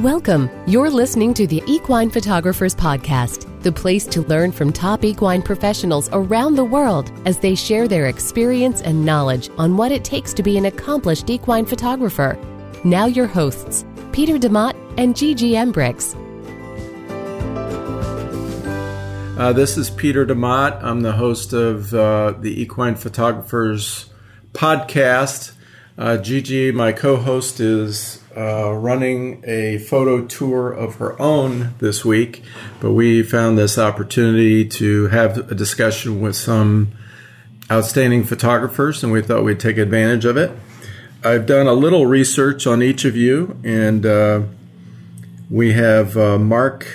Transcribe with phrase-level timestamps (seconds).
[0.00, 0.48] Welcome.
[0.66, 6.08] You're listening to the Equine Photographers Podcast, the place to learn from top equine professionals
[6.14, 10.42] around the world as they share their experience and knowledge on what it takes to
[10.42, 12.38] be an accomplished equine photographer.
[12.82, 16.16] Now, your hosts, Peter DeMott and Gigi Embrex.
[19.38, 20.82] Uh, this is Peter DeMott.
[20.82, 24.08] I'm the host of uh, the Equine Photographers
[24.54, 25.52] Podcast.
[25.98, 32.04] Uh, Gigi, my co host, is uh, running a photo tour of her own this
[32.04, 32.42] week,
[32.80, 36.92] but we found this opportunity to have a discussion with some
[37.70, 40.50] outstanding photographers, and we thought we'd take advantage of it.
[41.22, 44.42] I've done a little research on each of you, and uh,
[45.50, 46.86] we have uh, Mark.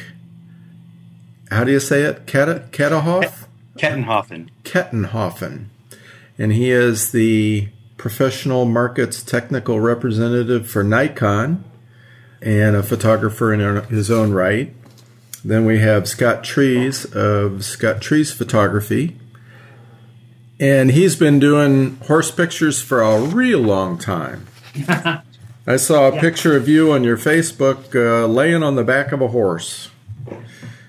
[1.51, 2.25] How do you say it?
[2.25, 3.45] Keta, Ketahoff?
[3.77, 4.49] Kettenhofen.
[4.63, 5.65] Kettenhofen.
[6.37, 11.63] And he is the professional markets technical representative for Nikon
[12.41, 14.73] and a photographer in his own right.
[15.43, 19.17] Then we have Scott Trees of Scott Trees Photography.
[20.59, 24.47] And he's been doing horse pictures for a real long time.
[25.67, 26.21] I saw a yeah.
[26.21, 29.89] picture of you on your Facebook uh, laying on the back of a horse.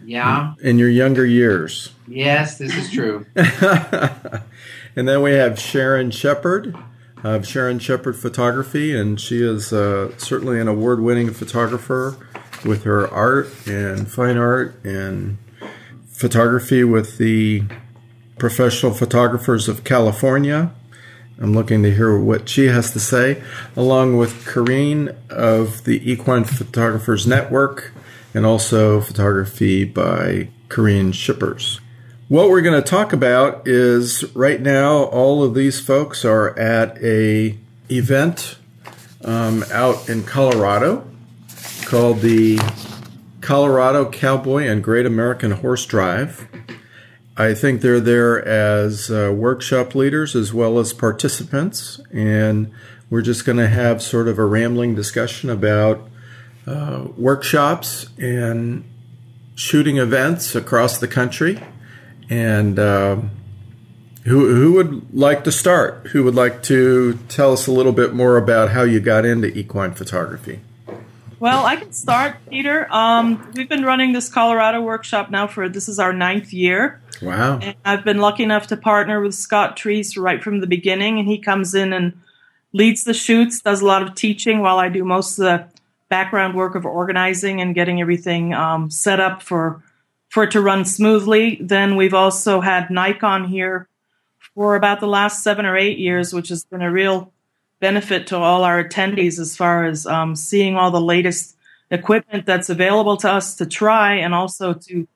[0.05, 0.55] Yeah.
[0.63, 1.93] In your younger years.
[2.07, 3.27] Yes, this is true.
[3.35, 6.77] and then we have Sharon Shepard
[7.25, 12.17] of Sharon Shepard Photography, and she is uh, certainly an award winning photographer
[12.65, 15.39] with her art and fine art and
[16.09, 17.65] photography with the
[18.39, 20.73] Professional Photographers of California.
[21.39, 23.43] I'm looking to hear what she has to say,
[23.77, 27.93] along with Corrine of the Equine Photographers Network
[28.33, 31.81] and also photography by Corrine Shippers.
[32.29, 37.01] What we're going to talk about is right now all of these folks are at
[37.01, 37.57] a
[37.89, 38.59] event
[39.23, 41.07] um, out in Colorado
[41.85, 42.59] called the
[43.41, 46.49] Colorado Cowboy and Great American Horse Drive.
[47.37, 52.73] I think they're there as uh, workshop leaders as well as participants, and
[53.09, 56.09] we're just going to have sort of a rambling discussion about
[56.67, 58.83] uh, workshops and
[59.55, 61.63] shooting events across the country
[62.29, 63.17] and uh,
[64.25, 66.09] who who would like to start?
[66.09, 69.49] Who would like to tell us a little bit more about how you got into
[69.57, 70.61] equine photography?
[71.39, 72.91] Well, I can start, Peter.
[72.91, 77.01] Um, we've been running this Colorado workshop now for this is our ninth year.
[77.23, 77.59] Wow!
[77.61, 81.29] And I've been lucky enough to partner with Scott Trees right from the beginning, and
[81.29, 82.19] he comes in and
[82.73, 85.69] leads the shoots, does a lot of teaching while I do most of the
[86.09, 89.83] background work of organizing and getting everything um, set up for
[90.29, 91.59] for it to run smoothly.
[91.61, 93.89] Then we've also had Nikon here
[94.55, 97.33] for about the last seven or eight years, which has been a real
[97.81, 101.57] benefit to all our attendees as far as um, seeing all the latest
[101.91, 105.07] equipment that's available to us to try and also to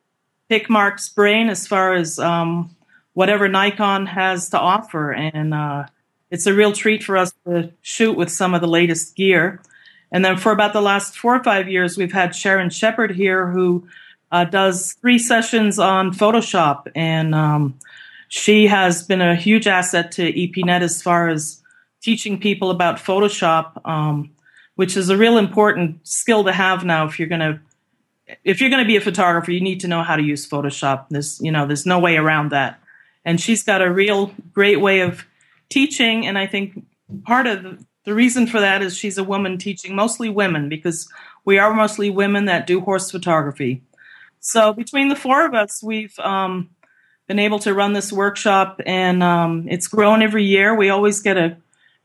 [0.49, 2.75] pick Mark's brain as far as um,
[3.15, 5.13] whatever Nikon has to offer.
[5.13, 5.87] And uh,
[6.31, 9.63] it's a real treat for us to shoot with some of the latest gear.
[10.13, 13.49] And then for about the last four or five years, we've had Sharon Shepard here
[13.49, 13.87] who
[14.31, 17.79] uh, does three sessions on Photoshop, and um,
[18.29, 21.63] she has been a huge asset to EPNet as far as
[22.01, 24.31] teaching people about Photoshop, um,
[24.77, 27.61] which is a real important skill to have now if you're going to
[28.45, 31.07] if you're going to be a photographer, you need to know how to use Photoshop.
[31.11, 32.81] There's you know there's no way around that,
[33.25, 35.27] and she's got a real great way of
[35.69, 36.85] teaching, and I think
[37.25, 41.09] part of the, the reason for that is she's a woman teaching mostly women because
[41.45, 43.83] we are mostly women that do horse photography.
[44.41, 46.71] So between the four of us, we've um,
[47.29, 50.75] been able to run this workshop, and um, it's grown every year.
[50.75, 51.57] We always get a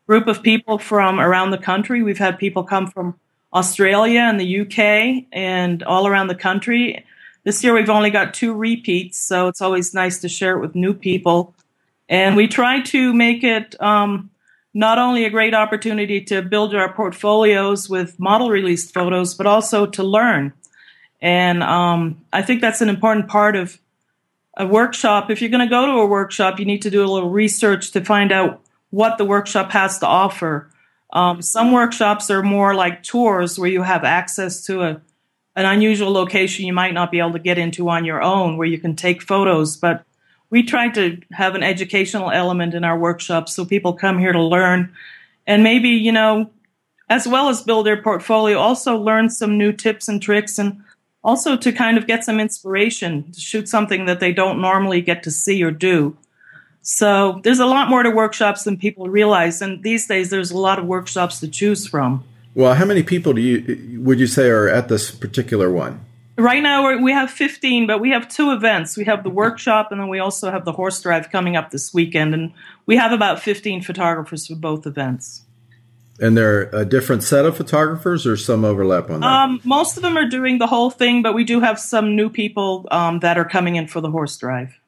[0.06, 2.03] group of people from around the country.
[2.03, 3.19] We've had people come from
[3.53, 7.06] Australia and the UK and all around the country.
[7.44, 10.75] This year we've only got two repeats, so it's always nice to share it with
[10.75, 11.53] new people.
[12.09, 14.29] And we try to make it um,
[14.74, 19.86] not only a great opportunity to build our portfolios with model released photos, but also
[19.86, 20.54] to learn.
[21.21, 23.79] And um, I think that's an important part of
[24.57, 25.29] a workshop.
[25.29, 27.91] If you're going to go to a workshop, you need to do a little research
[27.91, 30.69] to find out what the workshop has to offer.
[31.12, 35.01] Um, some workshops are more like tours where you have access to a,
[35.56, 38.67] an unusual location you might not be able to get into on your own, where
[38.67, 39.77] you can take photos.
[39.77, 40.06] But
[40.50, 44.41] we try to have an educational element in our workshops so people come here to
[44.41, 44.94] learn
[45.47, 46.50] and maybe, you know,
[47.09, 50.81] as well as build their portfolio, also learn some new tips and tricks and
[51.25, 55.24] also to kind of get some inspiration to shoot something that they don't normally get
[55.24, 56.16] to see or do.
[56.83, 59.60] So there's a lot more to workshops than people realize.
[59.60, 62.24] And these days, there's a lot of workshops to choose from.
[62.54, 66.00] Well, how many people do you would you say are at this particular one?
[66.38, 68.95] Right now we're, we have 15, but we have two events.
[68.95, 71.94] We have the workshop, and then we also have the horse drive coming up this
[71.94, 72.51] weekend, and
[72.86, 75.44] we have about 15 photographers for both events.
[76.19, 79.27] And they're a different set of photographers, or some overlap on that.
[79.27, 82.29] Um, most of them are doing the whole thing, but we do have some new
[82.29, 84.79] people um, that are coming in for the horse drive.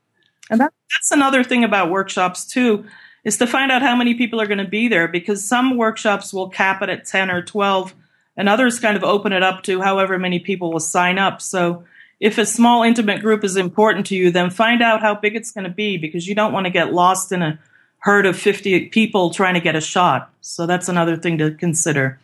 [0.50, 2.86] And that, that's another thing about workshops too,
[3.24, 6.34] is to find out how many people are going to be there because some workshops
[6.34, 7.94] will cap it at 10 or 12
[8.38, 11.42] and others kind of open it up to however many people will sign up.
[11.42, 11.84] So
[12.20, 15.52] if a small intimate group is important to you, then find out how big it's
[15.52, 17.60] going to be because you don't want to get lost in a
[18.00, 20.32] herd of 50 people trying to get a shot.
[20.42, 22.20] So that's another thing to consider.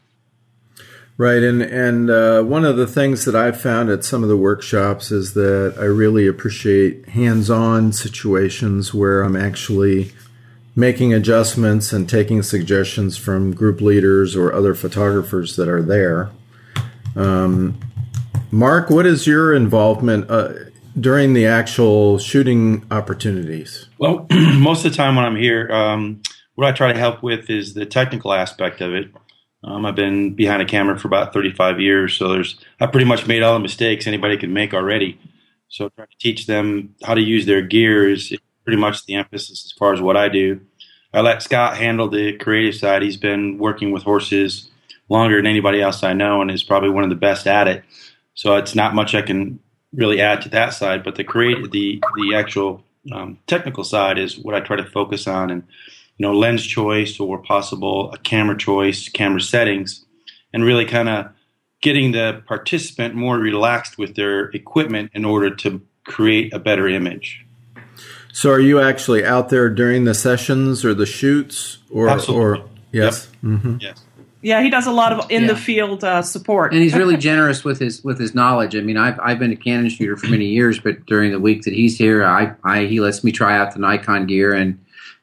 [1.16, 4.38] Right, and and uh, one of the things that I've found at some of the
[4.38, 10.12] workshops is that I really appreciate hands-on situations where I'm actually
[10.76, 16.32] making adjustments and taking suggestions from group leaders or other photographers that are there.
[17.16, 17.80] Um,
[18.50, 20.54] Mark, what is your involvement uh,
[21.00, 23.88] during the actual shooting opportunities?
[23.98, 26.22] Well, most of the time when I'm here, um,
[26.56, 29.12] what I try to help with is the technical aspect of it.
[29.64, 33.28] Um, I've been behind a camera for about 35 years, so there's I pretty much
[33.28, 35.20] made all the mistakes anybody can make already.
[35.70, 39.66] So trying to teach them how to use their gear is pretty much the emphasis
[39.66, 40.62] as far as what I do.
[41.14, 43.04] I let Scott handle the creative side.
[43.04, 44.70] He's been working with horses
[45.10, 47.84] longer than anybody else I know, and is probably one of the best at it.
[48.34, 49.60] So it's not much I can
[49.94, 54.38] really add to that side, but the create the the actual um, technical side is
[54.38, 55.64] what I try to focus on, and
[56.18, 60.06] you know, lens choice or possible a camera choice, camera settings,
[60.54, 61.28] and really kind of
[61.82, 67.46] getting the participant more relaxed with their equipment in order to create a better image.
[68.32, 72.62] So, are you actually out there during the sessions or the shoots, or Absolutely.
[72.62, 73.52] or yes, yep.
[73.52, 73.78] mm-hmm.
[73.80, 74.04] yes.
[74.44, 75.48] Yeah, he does a lot of in Yeah.
[75.50, 78.76] the field uh, support, and he's really generous with his with his knowledge.
[78.76, 81.64] I mean, I've I've been a Canon shooter for many years, but during the week
[81.64, 84.78] that he's here, I, I he lets me try out the Nikon gear and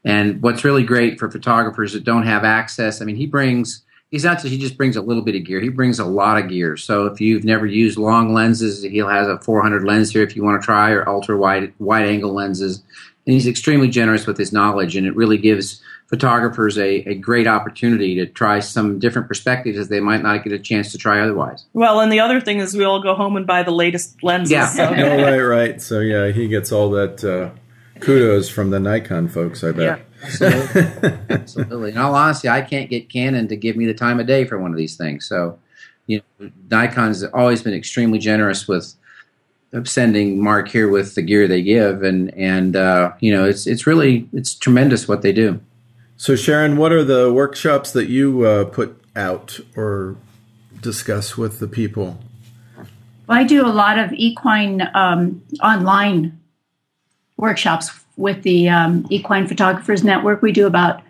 [0.05, 3.02] and what's really great for photographers that don't have access.
[3.02, 5.61] I mean, he brings he's not he just brings a little bit of gear.
[5.61, 6.76] He brings a lot of gear.
[6.78, 10.43] So if you've never used long lenses, he'll has a 400 lens here if you
[10.43, 12.82] want to try, or ultra wide wide angle lenses.
[13.26, 17.46] And he's extremely generous with his knowledge, and it really gives photographers a, a great
[17.46, 21.20] opportunity to try some different perspectives that they might not get a chance to try
[21.20, 21.64] otherwise.
[21.72, 24.50] Well, and the other thing is we all go home and buy the latest lenses.
[24.50, 24.66] Yeah.
[24.66, 24.84] So.
[24.88, 25.80] oh, right, right.
[25.80, 27.50] So yeah, he gets all that uh,
[28.00, 29.62] kudos from the Nikon folks.
[29.62, 30.02] I bet.
[30.22, 31.18] Absolutely.
[31.30, 31.90] Absolutely.
[31.92, 34.58] In all honesty, I can't get Canon to give me the time of day for
[34.58, 35.26] one of these things.
[35.26, 35.60] So,
[36.08, 38.94] you know, Nikon's always been extremely generous with
[39.84, 43.86] sending Mark here with the gear they give, and and uh, you know, it's it's
[43.86, 45.60] really it's tremendous what they do.
[46.20, 50.19] So Sharon, what are the workshops that you uh, put out or
[50.82, 52.19] discuss with the people?
[53.26, 56.38] Well, I do a lot of equine um, online
[57.38, 60.43] workshops with the um, Equine Photographers Network.
[60.43, 61.00] We do about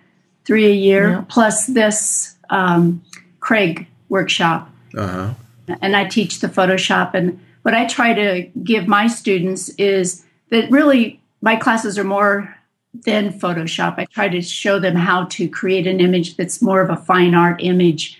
[0.44, 1.24] three a year, Yeah.
[1.28, 3.02] plus this um,
[3.40, 4.70] Craig workshop.
[4.96, 5.34] Uh huh.
[5.82, 7.14] And I teach the Photoshop.
[7.14, 12.56] And what I try to give my students is that really my classes are more
[12.92, 13.94] than Photoshop.
[13.98, 17.34] I try to show them how to create an image that's more of a fine
[17.34, 18.18] art image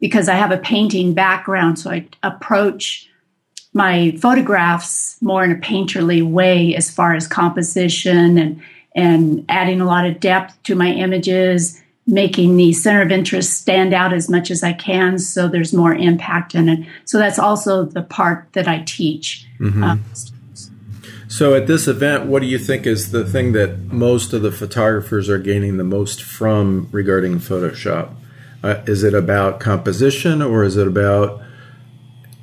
[0.00, 1.78] because I have a painting background.
[1.78, 3.08] So I approach
[3.74, 8.62] my photographs more in a painterly way as far as composition and
[8.94, 13.94] and adding a lot of depth to my images making the center of interest stand
[13.94, 17.84] out as much as i can so there's more impact in it so that's also
[17.84, 19.46] the part that i teach
[19.82, 19.96] Uh,
[21.32, 24.52] So at this event, what do you think is the thing that most of the
[24.52, 28.14] photographers are gaining the most from regarding Photoshop?
[28.62, 31.40] Uh, is it about composition or is it about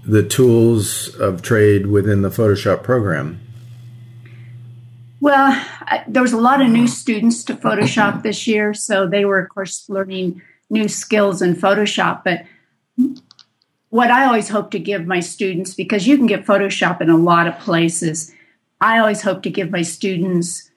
[0.04, 3.40] the tools of trade within the Photoshop program?
[5.22, 9.24] Well, I, there was a lot of new students to Photoshop this year, so they
[9.24, 10.42] were, of course, learning
[10.72, 12.24] new skills in Photoshop.
[12.24, 12.44] But
[13.90, 17.18] what I always hope to give my students, because you can get Photoshop in a
[17.18, 18.34] lot of places,
[18.82, 20.70] I always hope to give my students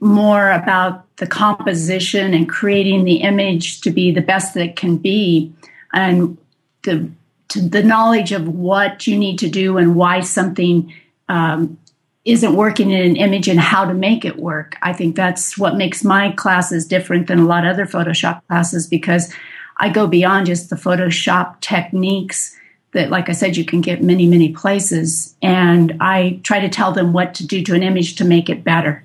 [0.00, 4.96] more about the composition and creating the image to be the best that it can
[4.96, 5.52] be,
[5.92, 6.38] and
[6.82, 7.10] the
[7.54, 10.92] the knowledge of what you need to do and why something
[11.28, 11.76] um,
[12.24, 14.76] isn't working in an image and how to make it work.
[14.82, 18.86] I think that's what makes my classes different than a lot of other Photoshop classes
[18.86, 19.32] because
[19.78, 22.56] I go beyond just the Photoshop techniques
[22.92, 25.34] that, like I said, you can get many, many places.
[25.42, 28.64] And I try to tell them what to do to an image to make it
[28.64, 29.04] better.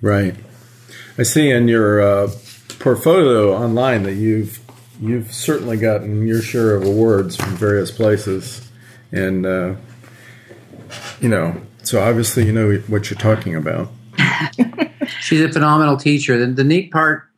[0.00, 0.34] Right.
[1.18, 2.30] I see in your uh,
[2.78, 4.58] portfolio online that you've
[5.00, 8.68] you've certainly gotten your share of awards from various places,
[9.12, 9.74] and uh,
[11.20, 13.90] you know, so obviously you know what you're talking about.
[15.20, 16.38] She's a phenomenal teacher.
[16.38, 17.28] The, the neat part,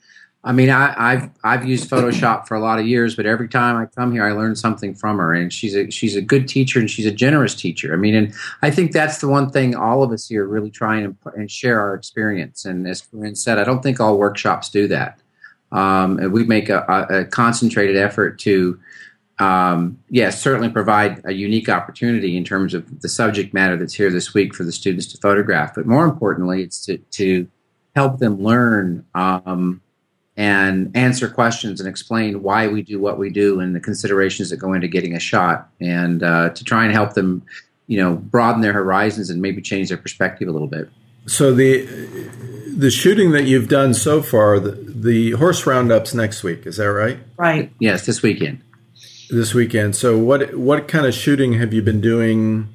[0.45, 3.77] I mean, I, have I've used Photoshop for a lot of years, but every time
[3.77, 6.81] I come here, I learn something from her, and she's a she's a good teacher
[6.81, 7.93] and she's a generous teacher.
[7.93, 10.99] I mean, and I think that's the one thing all of us here really try
[10.99, 12.65] and, and share our experience.
[12.65, 15.21] And as Corinne said, I don't think all workshops do that.
[15.71, 18.79] Um, we make a, a, a, concentrated effort to,
[19.39, 24.11] um, yes, certainly provide a unique opportunity in terms of the subject matter that's here
[24.11, 25.75] this week for the students to photograph.
[25.75, 27.49] But more importantly, it's to, to
[27.97, 29.81] help them learn um,
[30.37, 34.57] and answer questions and explain why we do what we do and the considerations that
[34.57, 37.43] go into getting a shot, and uh, to try and help them,
[37.87, 40.89] you know, broaden their horizons and maybe change their perspective a little bit.
[41.27, 41.87] So the
[42.75, 46.91] the shooting that you've done so far, the, the horse roundups next week, is that
[46.91, 47.19] right?
[47.37, 47.71] Right.
[47.79, 48.63] Yes, this weekend.
[49.31, 49.95] This weekend.
[49.95, 52.75] So what what kind of shooting have you been doing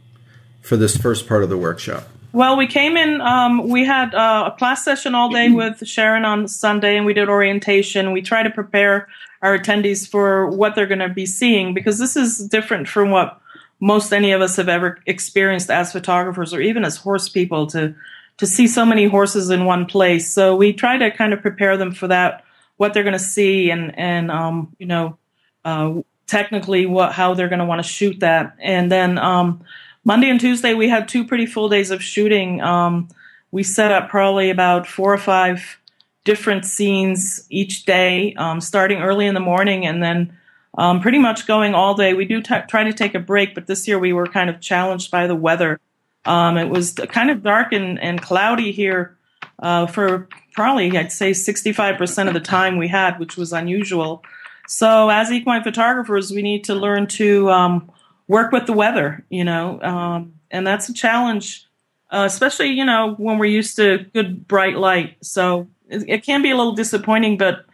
[0.62, 2.08] for this first part of the workshop?
[2.38, 3.20] Well, we came in.
[3.20, 7.15] Um, we had uh, a class session all day with Sharon on Sunday, and we
[7.15, 8.12] did orientation.
[8.12, 9.08] We try to prepare
[9.41, 13.41] our attendees for what they're going to be seeing because this is different from what
[13.79, 17.96] most any of us have ever experienced as photographers or even as horse people to
[18.38, 20.32] to see so many horses in one place.
[20.32, 22.44] So we try to kind of prepare them for that,
[22.75, 25.17] what they're going to see, and and um, you know,
[25.65, 28.56] uh, technically what how they're going to want to shoot that.
[28.60, 29.63] And then um,
[30.08, 32.62] Monday and Tuesday we had two pretty full days of shooting.
[32.62, 33.10] Um,
[33.52, 35.82] we set up probably about four or five
[36.24, 40.34] different scenes each day, um, starting early in the morning and then.
[40.78, 42.14] Um, pretty much going all day.
[42.14, 44.62] We do t- try to take a break, but this year we were kind of
[44.62, 45.80] challenged by the weather.
[46.24, 49.18] Um, it was kind of dark and, and cloudy here
[49.58, 54.24] uh, for probably, I'd say, 65% of the time we had, which was unusual.
[54.68, 57.92] So, as equine photographers, we need to learn to um,
[58.27, 61.65] work with the weather, you know, um, and that's a challenge,
[62.12, 65.17] uh, especially, you know, when we're used to good bright light.
[65.22, 67.65] So, it, it can be a little disappointing, but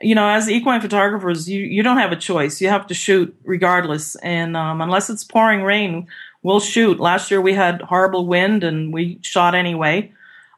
[0.00, 2.60] you know, as equine photographers, you, you don't have a choice.
[2.60, 4.16] You have to shoot regardless.
[4.16, 6.08] And um, unless it's pouring rain,
[6.42, 7.00] we'll shoot.
[7.00, 10.12] Last year we had horrible wind and we shot anyway.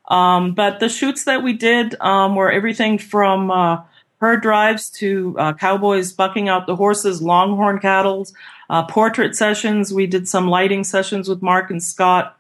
[0.09, 3.83] Um, but the shoots that we did um, were everything from uh,
[4.21, 8.27] herd drives to uh, cowboys bucking out the horses, longhorn cattle,
[8.71, 9.93] uh, portrait sessions.
[9.93, 12.39] We did some lighting sessions with Mark and Scott.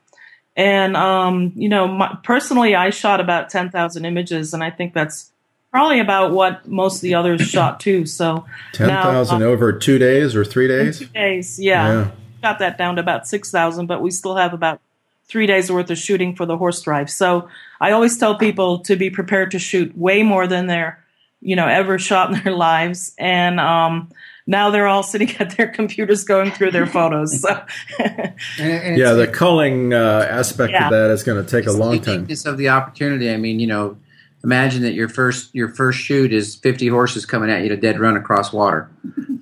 [0.57, 5.31] And, um, you know, my, personally, I shot about 10,000 images, and I think that's
[5.71, 8.07] probably about what most of the others shot too.
[8.07, 11.01] So 10,000 uh, over two days or three days?
[11.01, 11.89] Two days, yeah.
[11.89, 12.11] yeah
[12.47, 14.81] got that down to about 6,000, but we still have about
[15.27, 17.11] three days worth of shooting for the horse drive.
[17.11, 17.49] So
[17.81, 21.05] I always tell people to be prepared to shoot way more than they're,
[21.41, 23.15] you know, ever shot in their lives.
[23.19, 24.11] And, um,
[24.47, 27.41] now they're all sitting at their computers going through their photos.
[27.41, 27.65] So.
[27.99, 30.87] and, and yeah, the culling uh, aspect yeah.
[30.87, 32.27] of that is going to take a long time.
[32.27, 33.97] Just Of the opportunity, I mean, you know,
[34.45, 37.99] imagine that your first your first shoot is 50 horses coming at you to dead
[37.99, 38.91] run across water.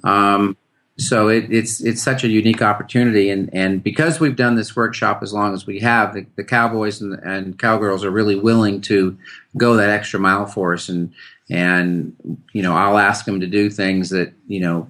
[0.02, 0.56] Um,
[0.96, 5.22] so it, it's it's such a unique opportunity, and, and because we've done this workshop
[5.22, 9.18] as long as we have, the, the cowboys and, and cowgirls are really willing to
[9.56, 11.12] go that extra mile for us, and
[11.50, 12.14] and
[12.52, 14.88] you know I'll ask them to do things that you know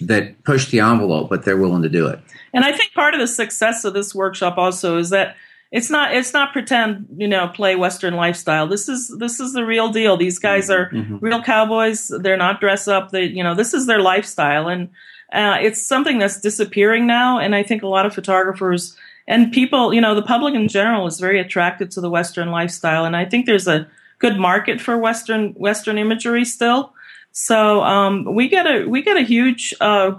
[0.00, 2.20] that push the envelope, but they're willing to do it.
[2.52, 5.36] And I think part of the success of this workshop also is that
[5.70, 8.66] it's not it's not pretend you know play western lifestyle.
[8.66, 10.16] This is this is the real deal.
[10.16, 11.18] These guys are mm-hmm.
[11.18, 12.08] real cowboys.
[12.08, 13.10] They're not dress up.
[13.10, 14.68] They you know this is their lifestyle.
[14.68, 14.90] And
[15.32, 18.96] uh, it's something that's disappearing now, and I think a lot of photographers
[19.26, 23.04] and people, you know, the public in general is very attracted to the Western lifestyle,
[23.04, 26.92] and I think there's a good market for Western Western imagery still.
[27.36, 30.12] So um, we get a we get a huge uh,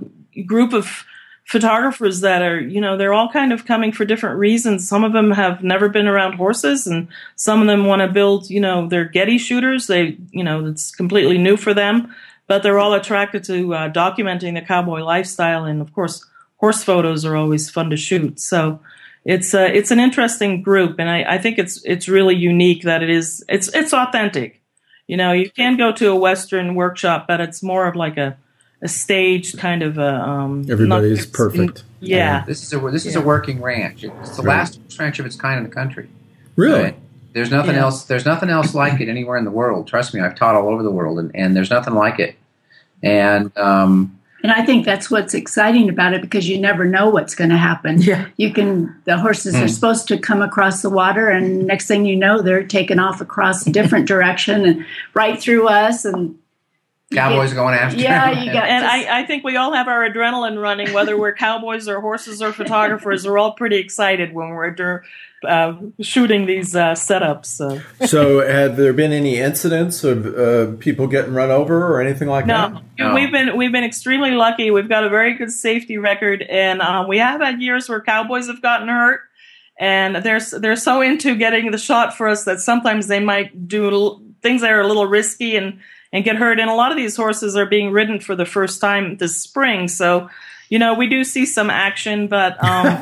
[0.46, 1.06] group of
[1.46, 4.88] photographers that are, you know, they're all kind of coming for different reasons.
[4.88, 8.50] Some of them have never been around horses, and some of them want to build,
[8.50, 9.88] you know, they're Getty shooters.
[9.88, 12.14] They, you know, it's completely new for them
[12.48, 16.26] but they're all attracted to uh, documenting the cowboy lifestyle, and of course,
[16.58, 18.40] horse photos are always fun to shoot.
[18.40, 18.80] So
[19.24, 23.02] it's uh, it's an interesting group, and I, I think it's it's really unique that
[23.02, 24.62] it is it's it's authentic.
[25.08, 28.38] You know, you can go to a Western workshop, but it's more of like a
[28.82, 30.16] a staged kind of a.
[30.16, 31.84] Um, Everybody's perfect.
[32.00, 32.18] Yeah.
[32.18, 32.46] yeah.
[32.46, 33.22] this is a this is yeah.
[33.22, 34.04] a working ranch.
[34.04, 34.58] It's the right.
[34.58, 36.10] last ranch of its kind in the country.
[36.56, 36.84] Really.
[36.84, 37.00] Right?
[37.34, 37.82] There's nothing yeah.
[37.82, 38.06] else.
[38.06, 39.88] There's nothing else like it anywhere in the world.
[39.88, 42.36] Trust me, I've taught all over the world, and, and there's nothing like it.
[43.04, 47.34] And um, and I think that's what's exciting about it because you never know what's
[47.34, 48.00] going to happen.
[48.00, 48.96] Yeah, you can.
[49.06, 49.58] The horses mm.
[49.58, 49.70] are hmm.
[49.70, 53.66] supposed to come across the water, and next thing you know, they're taking off across
[53.66, 54.86] a different direction and
[55.16, 56.38] right through us, and
[57.16, 57.98] Cowboys get- going after.
[58.00, 61.18] Yeah, you got and to- I, I think we all have our adrenaline running, whether
[61.18, 63.26] we're cowboys or horses or photographers.
[63.26, 65.04] We're all pretty excited when we're
[65.48, 67.46] uh, shooting these uh, setups.
[67.46, 67.82] So.
[68.06, 72.46] so, have there been any incidents of uh, people getting run over or anything like
[72.46, 72.84] No, that?
[73.00, 73.14] No.
[73.14, 74.72] we've been we've been extremely lucky.
[74.72, 78.48] We've got a very good safety record, and um, we have had years where cowboys
[78.48, 79.22] have gotten hurt,
[79.80, 84.22] and they're they're so into getting the shot for us that sometimes they might do
[84.42, 85.80] things that are a little risky and
[86.12, 86.60] and get hurt.
[86.60, 89.88] And a lot of these horses are being ridden for the first time this spring,
[89.88, 90.30] so.
[90.68, 93.00] You know, we do see some action, but um,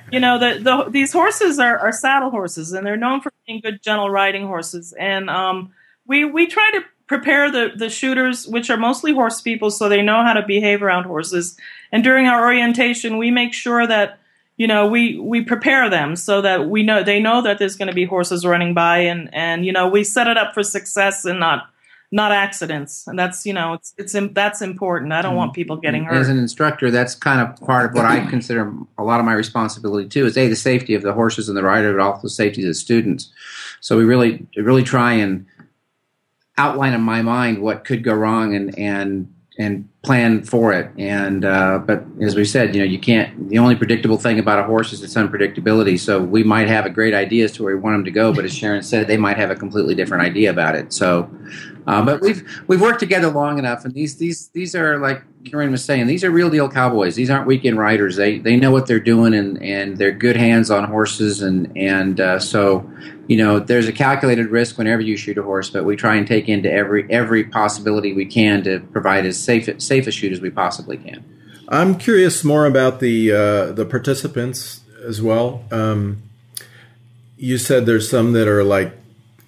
[0.12, 3.60] you know, the, the these horses are, are saddle horses, and they're known for being
[3.60, 4.94] good, gentle riding horses.
[4.96, 5.72] And um,
[6.06, 10.00] we we try to prepare the the shooters, which are mostly horse people, so they
[10.00, 11.56] know how to behave around horses.
[11.90, 14.20] And during our orientation, we make sure that
[14.56, 17.88] you know we we prepare them so that we know they know that there's going
[17.88, 21.24] to be horses running by, and and you know we set it up for success
[21.24, 21.68] and not
[22.12, 23.06] not accidents.
[23.06, 25.12] And that's you know it's it's that's important.
[25.12, 26.16] I don't want people getting hurt.
[26.16, 29.34] As an instructor, that's kind of part of what I consider a lot of my
[29.34, 30.26] responsibility too.
[30.26, 32.68] Is a the safety of the horses and the rider, but also the safety of
[32.68, 33.30] the students.
[33.80, 35.46] So we really really try and
[36.58, 40.90] outline in my mind what could go wrong and and and plan for it.
[40.96, 43.50] And uh, but as we said, you know, you can't.
[43.50, 46.00] The only predictable thing about a horse is its unpredictability.
[46.00, 48.32] So we might have a great idea as to where we want them to go,
[48.32, 50.94] but as Sharon said, they might have a completely different idea about it.
[50.94, 51.30] So,
[51.86, 55.70] uh, but we've we've worked together long enough, and these these these are like Karen
[55.70, 57.14] was saying, these are real deal cowboys.
[57.14, 58.16] These aren't weekend riders.
[58.16, 62.20] They they know what they're doing, and and they're good hands on horses, and and
[62.20, 62.88] uh, so
[63.26, 66.26] you know there's a calculated risk whenever you shoot a horse, but we try and
[66.26, 70.40] take into every every possibility we can to provide as safe safe a shoot as
[70.40, 71.24] we possibly can.
[71.68, 75.64] I'm curious more about the uh, the participants as well.
[75.70, 76.22] Um,
[77.36, 78.99] you said there's some that are like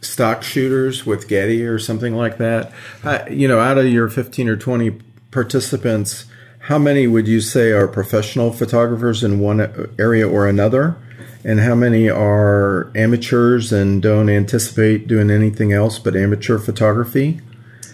[0.02, 2.72] stock shooters with Getty or something like that.
[3.02, 4.98] Uh, you know, out of your 15 or 20
[5.30, 6.26] participants,
[6.60, 10.96] how many would you say are professional photographers in one area or another?
[11.44, 17.40] And how many are amateurs and don't anticipate doing anything else but amateur photography?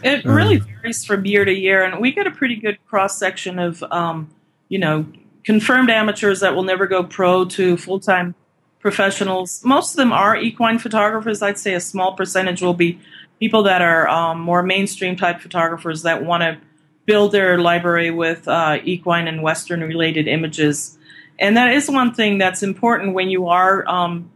[0.02, 3.58] It really varies from year to year, and we get a pretty good cross section
[3.58, 4.30] of, um,
[4.68, 5.06] you know,
[5.44, 8.34] confirmed amateurs that will never go pro to full time
[8.80, 9.62] professionals.
[9.64, 11.42] Most of them are equine photographers.
[11.42, 13.00] I'd say a small percentage will be
[13.40, 16.58] people that are um, more mainstream type photographers that want to
[17.06, 20.98] build their library with uh, equine and Western related images.
[21.38, 24.30] And that is one thing that's important when you are um,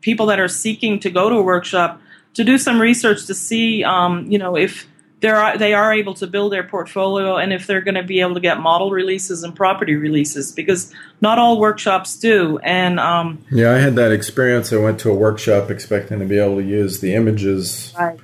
[0.00, 2.00] people that are seeking to go to a workshop
[2.34, 4.86] to do some research to see, um, you know, if
[5.20, 8.34] they're, they are able to build their portfolio and if they're going to be able
[8.34, 12.58] to get model releases and property releases because not all workshops do.
[12.58, 14.72] And um, Yeah, I had that experience.
[14.72, 18.18] I went to a workshop expecting to be able to use the images, Right.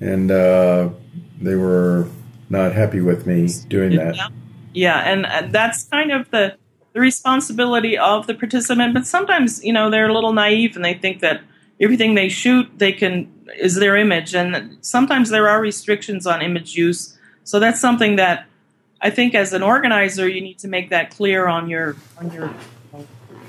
[0.00, 0.88] and uh,
[1.40, 2.06] they were
[2.50, 4.16] not happy with me doing that.
[4.16, 4.28] Yeah,
[4.72, 6.56] yeah, and, and that's kind of the
[6.94, 8.94] the responsibility of the participant.
[8.94, 11.42] But sometimes, you know, they're a little naive and they think that
[11.80, 16.74] everything they shoot they can is their image, and sometimes there are restrictions on image
[16.74, 17.18] use.
[17.44, 18.46] So that's something that
[19.00, 22.54] I think, as an organizer, you need to make that clear on your on your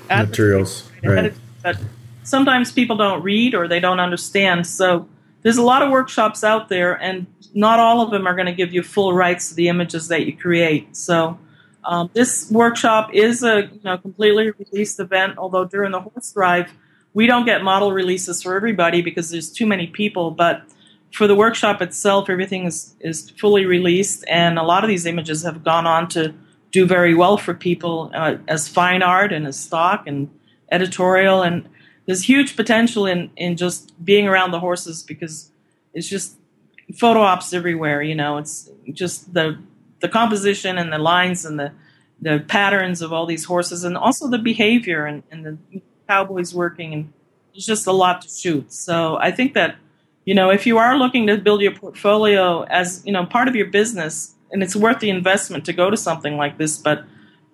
[0.08, 1.32] Materials, right?
[1.62, 1.78] but
[2.24, 4.66] sometimes people don't read or they don't understand.
[4.66, 5.08] So
[5.42, 8.52] there's a lot of workshops out there, and not all of them are going to
[8.52, 10.96] give you full rights to the images that you create.
[10.96, 11.38] So
[11.84, 15.38] um, this workshop is a you know completely released event.
[15.38, 16.72] Although during the horse drive,
[17.14, 20.30] we don't get model releases for everybody because there's too many people.
[20.30, 20.62] But
[21.12, 25.42] for the workshop itself, everything is is fully released, and a lot of these images
[25.42, 26.34] have gone on to
[26.70, 30.30] do very well for people uh, as fine art and as stock and
[30.70, 31.68] editorial and
[32.06, 35.50] there's huge potential in in just being around the horses because
[35.94, 36.36] it's just
[36.96, 39.58] photo ops everywhere you know it's just the
[40.00, 41.72] the composition and the lines and the
[42.20, 46.92] the patterns of all these horses and also the behavior and, and the cowboys working
[46.94, 47.12] and
[47.54, 49.76] it's just a lot to shoot so i think that
[50.24, 53.54] you know if you are looking to build your portfolio as you know part of
[53.54, 57.04] your business and it's worth the investment to go to something like this but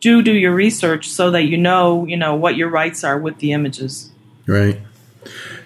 [0.00, 3.38] do do your research so that you know you know what your rights are with
[3.38, 4.10] the images
[4.46, 4.80] Right.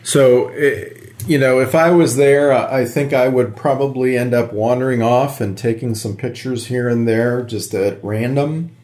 [0.03, 0.89] So, eh,
[1.27, 5.41] you know, if I was there, I think I would probably end up wandering off
[5.41, 8.75] and taking some pictures here and there just at random.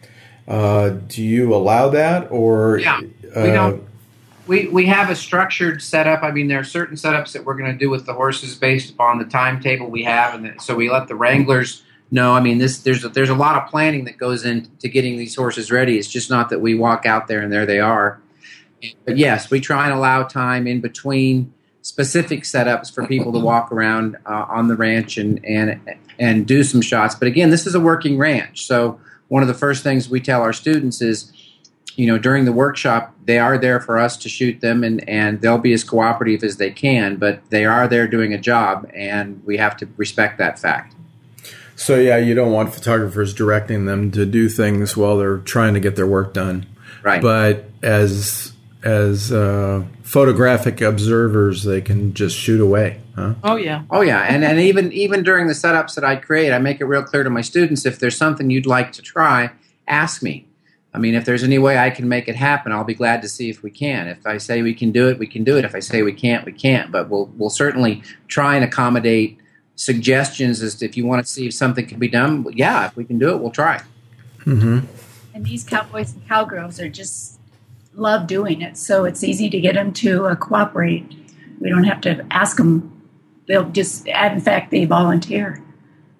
[0.46, 3.00] Uh, do you allow that, or Yeah,
[3.34, 3.85] uh, we don't.
[4.46, 6.22] We, we have a structured setup.
[6.22, 8.90] I mean, there are certain setups that we're going to do with the horses based
[8.90, 12.32] upon the timetable we have, and the, so we let the wranglers know.
[12.32, 15.34] I mean, this there's a, there's a lot of planning that goes into getting these
[15.34, 15.98] horses ready.
[15.98, 18.20] It's just not that we walk out there and there they are.
[19.04, 23.72] But yes, we try and allow time in between specific setups for people to walk
[23.72, 25.80] around uh, on the ranch and and
[26.18, 27.14] and do some shots.
[27.14, 30.42] But again, this is a working ranch, so one of the first things we tell
[30.42, 31.32] our students is
[31.96, 35.40] you know during the workshop they are there for us to shoot them and and
[35.40, 39.42] they'll be as cooperative as they can but they are there doing a job and
[39.44, 40.94] we have to respect that fact.
[41.74, 45.80] So yeah you don't want photographers directing them to do things while they're trying to
[45.80, 46.66] get their work done.
[47.02, 47.20] Right.
[47.20, 48.52] But as
[48.84, 53.34] as uh, photographic observers they can just shoot away huh?
[53.42, 53.82] Oh yeah.
[53.90, 56.84] Oh yeah, and and even even during the setups that I create, I make it
[56.84, 59.50] real clear to my students if there's something you'd like to try,
[59.88, 60.46] ask me.
[60.96, 63.28] I mean, if there's any way I can make it happen, I'll be glad to
[63.28, 64.08] see if we can.
[64.08, 65.64] If I say we can do it, we can do it.
[65.66, 66.90] If I say we can't, we can't.
[66.90, 69.38] But we'll we'll certainly try and accommodate
[69.74, 72.46] suggestions as to if you want to see if something can be done.
[72.54, 73.82] Yeah, if we can do it, we'll try.
[74.40, 74.86] mm-hmm.
[75.34, 77.38] And these cowboys and cowgirls are just
[77.92, 81.14] love doing it, so it's easy to get them to uh, cooperate.
[81.60, 83.02] We don't have to ask them;
[83.48, 84.06] they'll just.
[84.06, 85.62] In fact, they volunteer.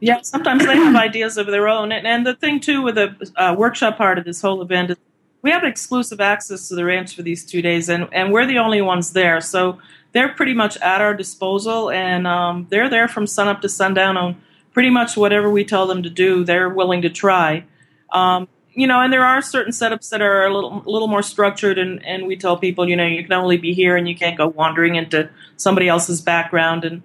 [0.07, 1.91] Yeah, sometimes they have ideas of their own.
[1.91, 4.97] And, and the thing, too, with the uh, workshop part of this whole event is
[5.43, 8.59] we have exclusive access to the ranch for these two days, and, and we're the
[8.59, 9.41] only ones there.
[9.41, 9.81] So
[10.13, 14.41] they're pretty much at our disposal, and um, they're there from sunup to sundown on
[14.73, 17.65] pretty much whatever we tell them to do, they're willing to try.
[18.13, 21.79] Um, you know, and there are certain setups that are a little, little more structured,
[21.79, 24.39] and, and we tell people, you know, you can only be here and you can't
[24.39, 26.85] go wandering into somebody else's background.
[26.85, 27.03] And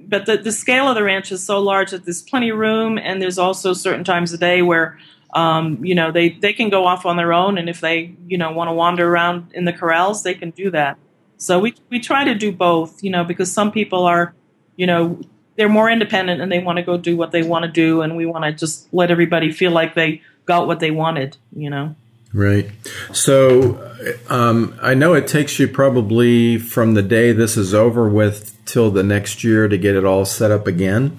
[0.00, 2.98] but the, the scale of the ranch is so large that there's plenty of room,
[2.98, 4.98] and there's also certain times a day where,
[5.34, 8.38] um, you know, they, they can go off on their own, and if they, you
[8.38, 10.98] know, want to wander around in the corrals, they can do that.
[11.38, 14.34] So we we try to do both, you know, because some people are,
[14.76, 15.20] you know,
[15.56, 18.16] they're more independent and they want to go do what they want to do, and
[18.16, 21.94] we want to just let everybody feel like they got what they wanted, you know.
[22.36, 22.70] Right.
[23.14, 23.82] So
[24.28, 28.90] um, I know it takes you probably from the day this is over with till
[28.90, 31.18] the next year to get it all set up again.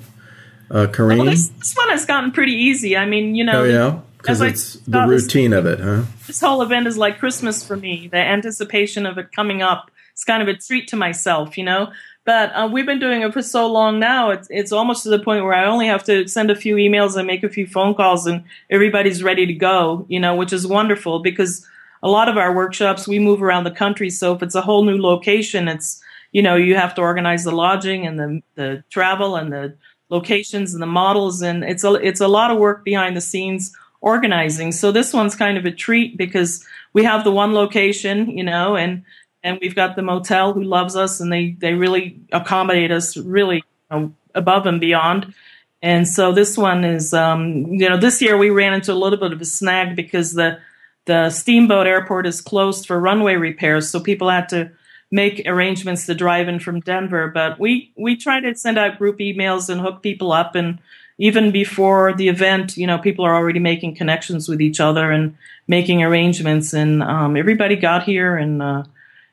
[0.69, 1.17] Uh, Corinne?
[1.17, 2.95] Well, this, this one has gotten pretty easy.
[2.95, 3.99] I mean, you know, oh, yeah?
[4.17, 6.03] Because it's the thought this- routine of it, huh?
[6.27, 8.07] this whole event is like Christmas for me.
[8.07, 9.89] The anticipation of it coming up.
[10.11, 11.91] It's kind of a treat to myself, you know.
[12.27, 14.31] But uh, we've been doing it for so long now.
[14.31, 17.15] It's it's almost to the point where I only have to send a few emails
[17.15, 20.05] and make a few phone calls, and everybody's ready to go.
[20.09, 21.65] You know, which is wonderful because
[22.03, 24.09] a lot of our workshops we move around the country.
[24.09, 27.55] So if it's a whole new location, it's you know you have to organize the
[27.55, 29.77] lodging and the the travel and the
[30.09, 33.73] locations and the models, and it's a it's a lot of work behind the scenes
[34.01, 34.73] organizing.
[34.73, 38.75] So this one's kind of a treat because we have the one location, you know,
[38.75, 39.05] and
[39.47, 43.57] and we've got the motel who loves us and they they really accommodate us really
[43.57, 45.33] you know, above and beyond.
[45.81, 49.17] And so this one is, um, you know, this year we ran into a little
[49.17, 50.59] bit of a snag because the
[51.05, 54.69] the steamboat airport is closed for runway repairs, so people had to
[55.09, 57.29] make arrangements to drive in from Denver.
[57.33, 60.79] But we we try to send out group emails and hook people up, and
[61.17, 65.37] even before the event, you know, people are already making connections with each other and
[65.69, 68.83] making arrangements, and um, everybody got here, and uh,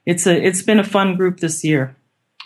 [0.06, 1.96] it's a it's been a fun group this year.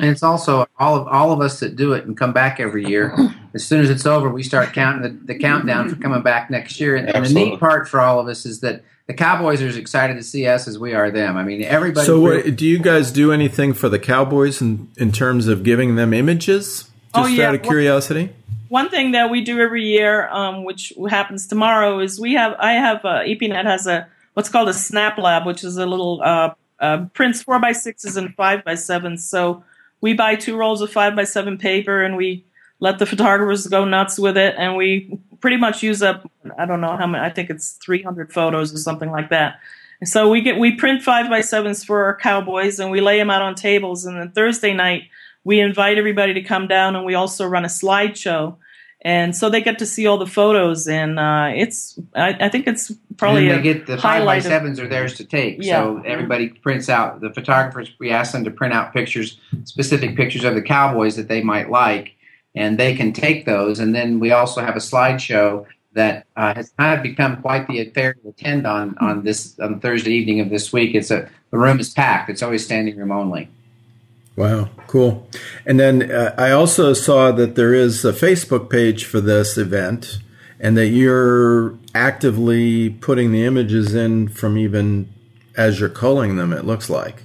[0.00, 2.86] And it's also all of all of us that do it and come back every
[2.86, 3.14] year.
[3.54, 6.78] As soon as it's over, we start counting the, the countdown for coming back next
[6.78, 6.94] year.
[6.94, 9.76] And, and the neat part for all of us is that the Cowboys are as
[9.76, 11.36] excited to see us as we are them.
[11.38, 12.06] I mean, everybody.
[12.06, 15.96] So, what, do you guys do anything for the Cowboys in, in terms of giving
[15.96, 16.82] them images?
[16.82, 17.48] Just Oh, yeah.
[17.48, 18.30] out of curiosity?
[18.68, 22.72] One thing that we do every year, um, which happens tomorrow, is we have I
[22.72, 26.52] have uh, EPNet has a what's called a Snap Lab, which is a little uh,
[26.80, 29.28] uh, prints four by sixes and five by sevens.
[29.28, 29.64] So
[30.00, 32.44] we buy two rolls of five by seven paper and we
[32.80, 36.80] let the photographers go nuts with it, and we pretty much use up I don't
[36.80, 39.60] know how many I think it's three hundred photos or something like that.
[40.00, 43.18] And so we get we print five by sevens for our cowboys and we lay
[43.18, 45.02] them out on tables, and then Thursday night
[45.44, 48.56] we invite everybody to come down and we also run a slideshow
[49.02, 52.66] and so they get to see all the photos and uh, it's I, I think
[52.66, 55.58] it's probably and they get the five by sevens are theirs to take.
[55.60, 55.82] Yeah.
[55.82, 57.92] So everybody prints out the photographers.
[57.98, 61.70] We ask them to print out pictures, specific pictures of the Cowboys that they might
[61.70, 62.16] like,
[62.56, 63.78] and they can take those.
[63.78, 67.80] And then we also have a slideshow that uh, has kind of become quite the
[67.80, 70.96] affair to attend on on this on Thursday evening of this week.
[70.96, 72.30] It's a the room is packed.
[72.30, 73.48] It's always standing room only.
[74.38, 75.28] Wow, cool.
[75.66, 80.20] And then uh, I also saw that there is a Facebook page for this event
[80.60, 85.12] and that you're actively putting the images in from even
[85.56, 87.24] as you're culling them, it looks like.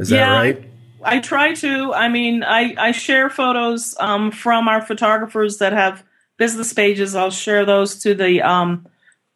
[0.00, 0.32] Is that Yeah.
[0.36, 0.64] right?
[1.04, 1.94] I try to.
[1.94, 6.02] I mean, I, I share photos um, from our photographers that have
[6.38, 7.14] business pages.
[7.14, 8.84] I'll share those to the um,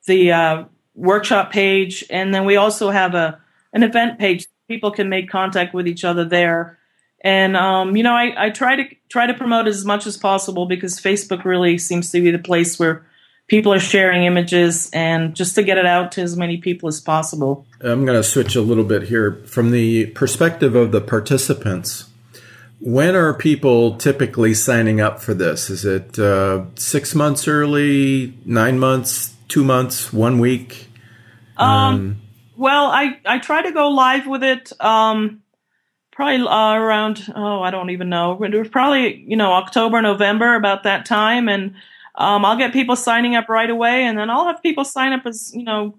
[0.08, 0.64] the uh,
[0.96, 3.38] workshop page, and then we also have a
[3.72, 4.48] an event page.
[4.66, 6.78] People can make contact with each other there,
[7.22, 10.66] And um, you know, I, I try to try to promote as much as possible
[10.66, 13.06] because Facebook really seems to be the place where
[13.46, 17.00] people are sharing images and just to get it out to as many people as
[17.00, 17.66] possible.
[17.80, 22.08] I'm going to switch a little bit here from the perspective of the participants.
[22.80, 25.70] When are people typically signing up for this?
[25.70, 30.88] Is it uh, six months early, nine months, two months, one week?
[31.56, 32.22] Um, um,
[32.56, 35.41] well, I, I try to go live with it um,
[36.22, 38.40] probably uh, around, oh, I don't even know.
[38.44, 41.48] It was probably, you know, October, November, about that time.
[41.48, 41.74] And
[42.14, 44.04] um, I'll get people signing up right away.
[44.04, 45.96] And then I'll have people sign up as, you know,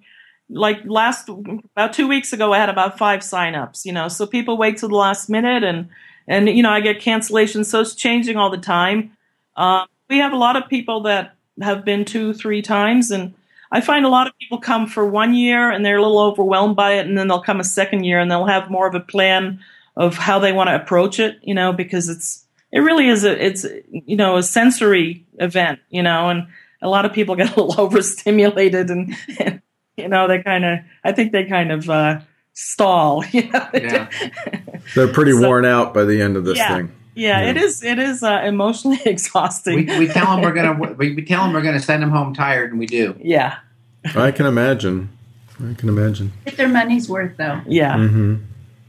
[0.48, 4.56] like last, about two weeks ago, I had about five signups, you know, so people
[4.56, 5.90] wait till the last minute and,
[6.26, 9.12] and you know I get cancellations, so it's changing all the time.
[9.58, 13.34] Um, we have a lot of people that have been two, three times, and
[13.74, 16.78] I find a lot of people come for one year and they're a little overwhelmed
[16.78, 19.02] by it, and then they'll come a second year and they'll have more of a
[19.02, 19.60] plan
[19.96, 23.46] of how they want to approach it, you know, because it's it really is a
[23.46, 26.48] it's you know a sensory event, you know, and
[26.82, 29.62] a lot of people get a little overstimulated and, and
[29.98, 32.22] you know they kind of I think they kind of uh,
[32.54, 33.24] stall.
[33.32, 33.70] You know?
[33.74, 34.10] Yeah.
[34.96, 36.76] They're pretty so, worn out by the end of this yeah.
[36.76, 36.92] thing.
[37.16, 37.84] Yeah, yeah, it is.
[37.84, 39.86] It is uh, emotionally exhausting.
[39.86, 40.74] We, we, tell them we're gonna.
[40.74, 43.16] We, we tell them we're gonna send them home tired, and we do.
[43.22, 43.58] Yeah.
[44.16, 45.10] I can imagine.
[45.64, 46.34] I can imagine.
[46.46, 47.62] Get their money's worth, though.
[47.68, 47.96] Yeah.
[47.96, 48.36] Mm-hmm.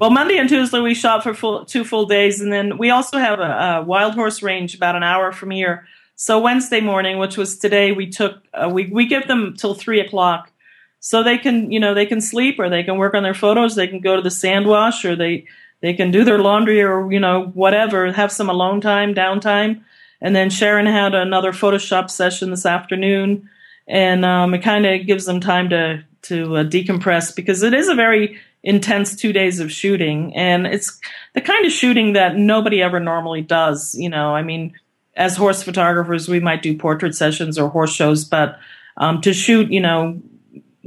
[0.01, 3.19] Well, Monday and Tuesday we shot for full, two full days, and then we also
[3.19, 5.87] have a, a, wild horse range about an hour from here.
[6.17, 10.01] So Wednesday morning, which was today, we took uh, we we give them till three
[10.01, 10.51] o'clock.
[10.99, 13.77] So they can you know they can sleep or they can work on their photos.
[13.77, 15.47] They can go to the sand wash or they
[15.81, 19.83] they can do their laundry or you know whatever have some alone time downtime
[20.21, 23.49] and then sharon had another photoshop session this afternoon.
[23.87, 27.89] And um, it kind of gives them time to to uh, decompress because it is
[27.89, 30.35] a very intense two days of shooting.
[30.35, 31.01] And it's
[31.35, 34.35] the kind of shooting that nobody ever normally does you know.
[34.35, 34.75] I mean
[35.17, 38.59] as horse photographers we might do portrait sessions or horse shows but
[38.97, 40.21] um, to shoot you know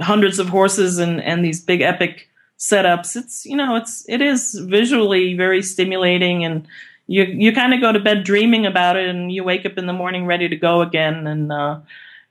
[0.02, 4.54] hundreds of horses and and these big epic setups it's you know it's it is
[4.54, 6.68] visually very stimulating and
[7.08, 9.86] you you kind of go to bed dreaming about it and you wake up in
[9.86, 11.80] the morning ready to go again and uh,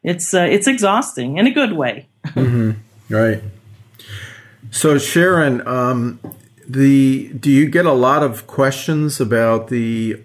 [0.03, 2.07] it's uh, it's exhausting in a good way.
[2.27, 2.73] Mm-hmm.
[3.09, 3.43] right
[4.77, 6.21] so sharon um,
[6.69, 10.21] the do you get a lot of questions about the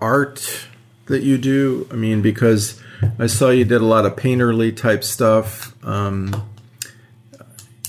[0.00, 0.66] art
[1.06, 2.80] that you do i mean because
[3.18, 6.50] i saw you did a lot of painterly type stuff um,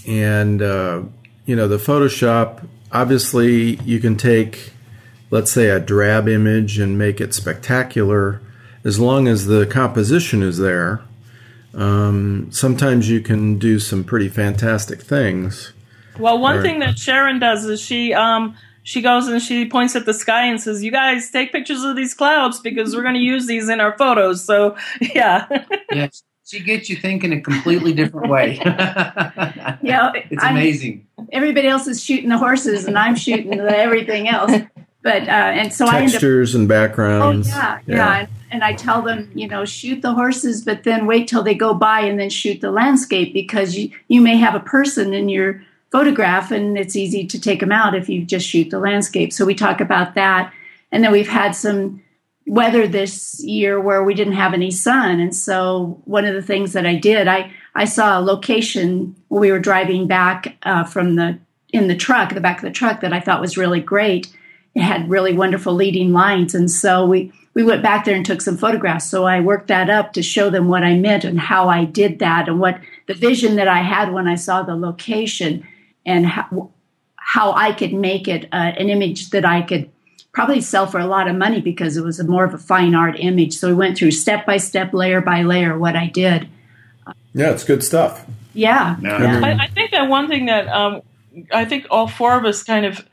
[0.08, 1.02] and uh,
[1.46, 2.68] you know the Photoshop.
[2.92, 4.74] Obviously, you can take,
[5.30, 8.42] let's say, a drab image and make it spectacular,
[8.84, 11.02] as long as the composition is there.
[11.74, 15.72] Um, sometimes you can do some pretty fantastic things.
[16.20, 19.96] Well, one or, thing that Sharon does is she um, she goes and she points
[19.96, 23.16] at the sky and says, "You guys take pictures of these clouds because we're going
[23.16, 25.48] to use these in our photos." So, yeah.
[25.92, 28.56] yes she gets you thinking a completely different way.
[29.82, 31.08] yeah, it's amazing.
[31.18, 34.52] I'm, everybody else is shooting the horses, and I'm shooting the everything else.
[35.02, 37.48] But uh, and so I textures I and backgrounds.
[37.50, 37.96] Oh yeah, yeah.
[37.96, 38.20] yeah.
[38.20, 41.56] And, and I tell them, you know, shoot the horses, but then wait till they
[41.56, 45.30] go by and then shoot the landscape because you you may have a person in
[45.30, 49.34] your photograph, and it's easy to take them out if you just shoot the landscape.
[49.34, 50.54] So we talk about that,
[50.92, 52.02] and then we've had some
[52.48, 55.20] weather this year where we didn't have any sun.
[55.20, 59.42] And so one of the things that I did, I, I saw a location where
[59.42, 61.40] we were driving back uh, from the
[61.72, 64.28] in the truck, the back of the truck that I thought was really great.
[64.76, 66.54] It had really wonderful leading lines.
[66.54, 69.10] And so we, we went back there and took some photographs.
[69.10, 72.20] So I worked that up to show them what I meant and how I did
[72.20, 75.66] that and what the vision that I had when I saw the location
[76.06, 76.72] and how,
[77.16, 79.90] how I could make it uh, an image that I could
[80.34, 82.96] probably sell for a lot of money because it was a more of a fine
[82.96, 83.54] art image.
[83.54, 86.48] So we went through step by step, layer by layer, what I did.
[87.34, 88.26] Yeah, it's good stuff.
[88.54, 88.98] Yeah.
[89.02, 89.42] yeah.
[89.44, 91.02] I, I, think that one thing that um,
[91.54, 93.06] I think all four of us kind of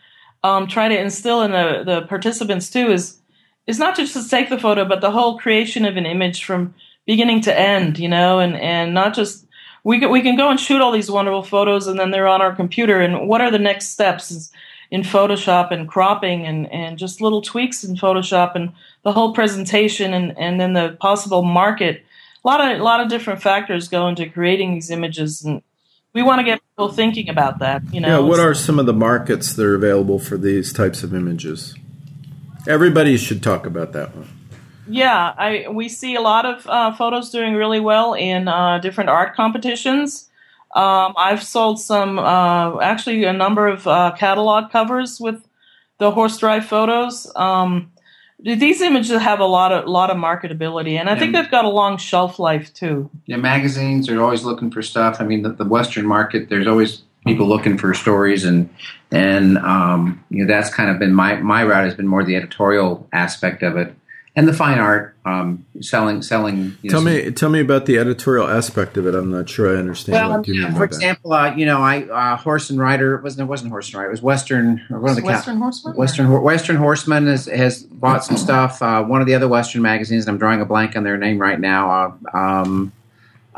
[0.42, 3.18] um, try to instill in the, the participants too is
[3.66, 6.74] is not just to take the photo, but the whole creation of an image from
[7.06, 9.46] beginning to end, you know, and, and not just
[9.88, 12.42] we can, we can go and shoot all these wonderful photos and then they're on
[12.42, 14.50] our computer and what are the next steps?
[14.90, 18.72] in Photoshop and cropping and, and just little tweaks in Photoshop and
[19.02, 22.02] the whole presentation and, and then the possible market.
[22.42, 25.62] A lot of a lot of different factors go into creating these images and
[26.14, 27.82] we want to get people thinking about that.
[27.92, 28.28] You know, yeah.
[28.28, 31.74] What are some of the markets that are available for these types of images?
[32.66, 34.37] Everybody should talk about that one.
[34.88, 39.10] Yeah, I we see a lot of uh, photos doing really well in uh, different
[39.10, 40.28] art competitions.
[40.74, 45.42] Um, I've sold some, uh, actually, a number of uh, catalog covers with
[45.98, 47.30] the horse drive photos.
[47.36, 47.90] Um,
[48.38, 51.70] these images have a lot of lot of marketability, and I think they've got a
[51.70, 53.10] long shelf life too.
[53.26, 55.20] Yeah, magazines are always looking for stuff.
[55.20, 58.70] I mean, the, the Western market, there's always people looking for stories, and
[59.10, 62.36] and um, you know that's kind of been my my route has been more the
[62.36, 63.92] editorial aspect of it
[64.38, 66.76] and the fine art um, selling selling.
[66.80, 69.14] You know, tell me tell me about the editorial aspect of it.
[69.16, 70.14] I'm not sure I understand.
[70.14, 73.70] Well, yeah, for example, uh, you know, I uh, Horse and Rider wasn't it wasn't
[73.70, 74.10] Horse and Rider.
[74.10, 74.86] It was Western.
[74.90, 75.96] Or One of the Western Horseman.
[75.96, 78.80] Western Western Horseman has, has bought some stuff.
[78.80, 80.28] Uh, one of the other Western magazines.
[80.28, 81.90] I'm drawing a blank on their name right now.
[82.32, 82.92] Uh, um,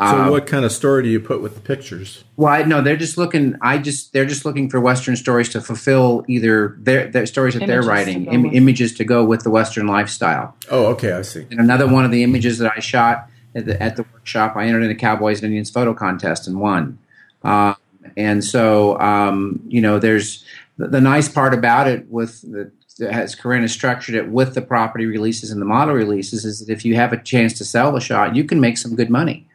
[0.00, 2.24] so, uh, what kind of story do you put with the pictures?
[2.38, 3.56] Well, I, no, they're just looking.
[3.60, 7.64] I just they're just looking for Western stories to fulfill either their, their stories that
[7.64, 10.56] images they're writing, to Im- images to go with the Western lifestyle.
[10.70, 11.46] Oh, okay, I see.
[11.50, 14.68] And another one of the images that I shot at the, at the workshop, I
[14.68, 16.98] entered in a Cowboys and Indians photo contest and won.
[17.42, 17.74] Uh,
[18.16, 20.46] and so, um, you know, there's
[20.78, 22.72] the, the, nice part about it with the
[23.06, 26.72] as Corinne has structured it with the property releases and the model releases is that
[26.72, 29.46] if you have a chance to sell the shot, you can make some good money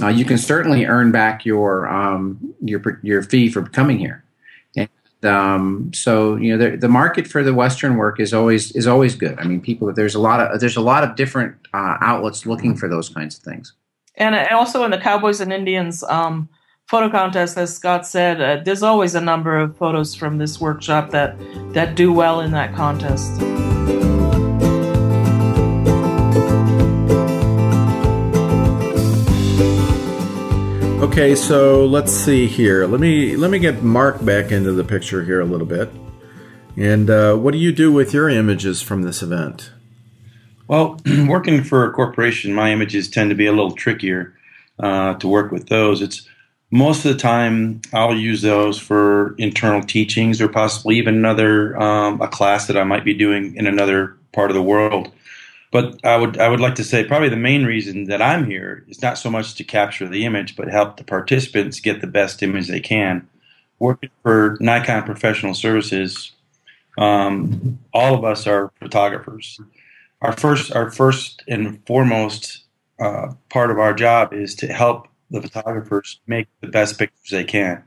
[0.00, 4.24] uh, you can certainly earn back your um, your your fee for coming here.
[4.76, 4.88] And
[5.24, 9.14] um, so you know the, the market for the Western work is always is always
[9.14, 9.38] good.
[9.38, 12.76] I mean, people there's a lot of there's a lot of different uh, outlets looking
[12.76, 13.72] for those kinds of things.
[14.16, 16.48] And also in the Cowboys and Indians um,
[16.86, 21.10] photo contest, as Scott said, uh, there's always a number of photos from this workshop
[21.10, 21.36] that
[21.72, 23.40] that do well in that contest.
[31.08, 32.86] Okay, so let's see here.
[32.86, 35.90] Let me let me get Mark back into the picture here a little bit.
[36.76, 39.72] And uh, what do you do with your images from this event?
[40.68, 44.34] Well, working for a corporation, my images tend to be a little trickier
[44.78, 46.02] uh, to work with those.
[46.02, 46.28] It's
[46.70, 52.20] most of the time I'll use those for internal teachings or possibly even another um,
[52.20, 55.10] a class that I might be doing in another part of the world.
[55.70, 58.84] But I would I would like to say probably the main reason that I'm here
[58.88, 62.42] is not so much to capture the image, but help the participants get the best
[62.42, 63.28] image they can.
[63.78, 66.32] Working for Nikon Professional Services,
[66.96, 69.60] um, all of us are photographers.
[70.22, 72.64] Our first our first and foremost
[72.98, 77.44] uh, part of our job is to help the photographers make the best pictures they
[77.44, 77.84] can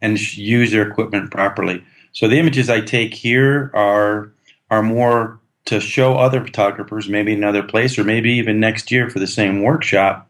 [0.00, 1.84] and use their equipment properly.
[2.12, 4.32] So the images I take here are
[4.70, 9.18] are more to show other photographers, maybe another place or maybe even next year for
[9.18, 10.28] the same workshop,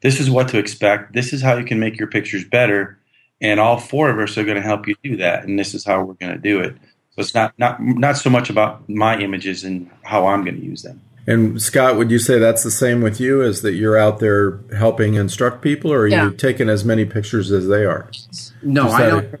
[0.00, 1.12] this is what to expect.
[1.12, 2.98] This is how you can make your pictures better.
[3.42, 5.44] And all four of us are going to help you do that.
[5.44, 6.74] And this is how we're going to do it.
[7.10, 10.64] So it's not, not, not so much about my images and how I'm going to
[10.64, 11.00] use them.
[11.26, 13.42] And Scott, would you say that's the same with you?
[13.42, 16.24] Is that you're out there helping instruct people, or are yeah.
[16.24, 18.10] you taking as many pictures as they are?
[18.62, 19.40] No, I don't.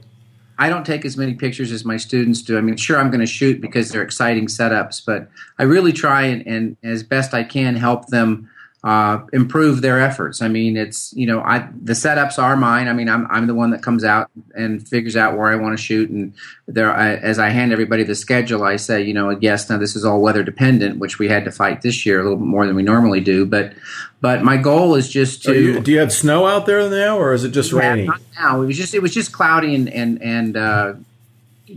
[0.60, 2.58] I don't take as many pictures as my students do.
[2.58, 5.26] I mean, sure, I'm going to shoot because they're exciting setups, but
[5.58, 8.50] I really try and, and as best I can help them
[8.82, 10.40] uh, improve their efforts.
[10.40, 12.88] I mean, it's you know, I the setups are mine.
[12.88, 15.76] I mean, I'm I'm the one that comes out and figures out where I want
[15.76, 16.32] to shoot, and
[16.66, 19.96] there I, as I hand everybody the schedule, I say, you know, yes, now this
[19.96, 22.66] is all weather dependent, which we had to fight this year a little bit more
[22.66, 23.74] than we normally do, but
[24.22, 25.54] but my goal is just to.
[25.54, 28.06] You, do you have snow out there now, or is it just yeah, raining?
[28.06, 28.62] Not now.
[28.62, 30.94] It was just it was just cloudy and and and uh,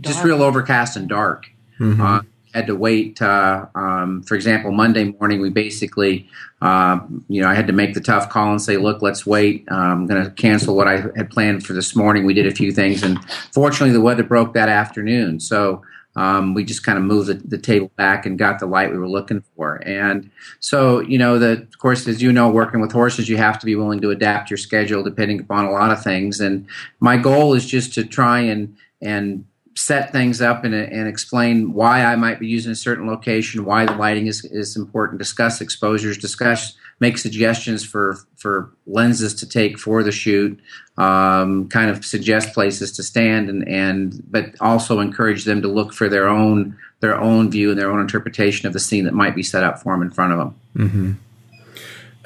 [0.00, 1.50] just real overcast and dark.
[1.78, 2.00] Mm-hmm.
[2.00, 2.20] Uh,
[2.54, 3.20] had to wait.
[3.20, 6.28] Uh, um, for example, Monday morning, we basically,
[6.62, 9.66] uh, you know, I had to make the tough call and say, "Look, let's wait.
[9.70, 12.54] Uh, I'm going to cancel what I had planned for this morning." We did a
[12.54, 13.18] few things, and
[13.52, 15.40] fortunately, the weather broke that afternoon.
[15.40, 15.82] So
[16.16, 18.98] um, we just kind of moved the, the, table back and got the light we
[18.98, 19.82] were looking for.
[19.84, 23.58] And so, you know, the, of course, as you know, working with horses, you have
[23.58, 26.40] to be willing to adapt your schedule depending upon a lot of things.
[26.40, 26.66] And
[27.00, 32.04] my goal is just to try and and set things up and, and explain why
[32.04, 36.16] I might be using a certain location, why the lighting is, is important, discuss exposures,
[36.16, 40.60] discuss, make suggestions for, for lenses to take for the shoot,
[40.96, 45.92] um, kind of suggest places to stand and, and, but also encourage them to look
[45.92, 49.34] for their own, their own view and their own interpretation of the scene that might
[49.34, 50.54] be set up for them in front of them.
[50.76, 51.12] Mm-hmm.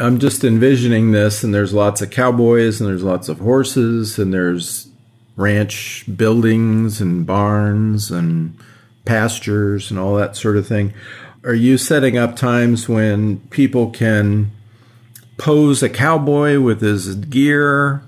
[0.01, 4.32] I'm just envisioning this, and there's lots of cowboys, and there's lots of horses, and
[4.32, 4.88] there's
[5.39, 8.59] ranch buildings and barns and
[9.05, 10.93] pastures and all that sort of thing.
[11.45, 14.51] Are you setting up times when people can
[15.39, 18.03] pose a cowboy with his gear,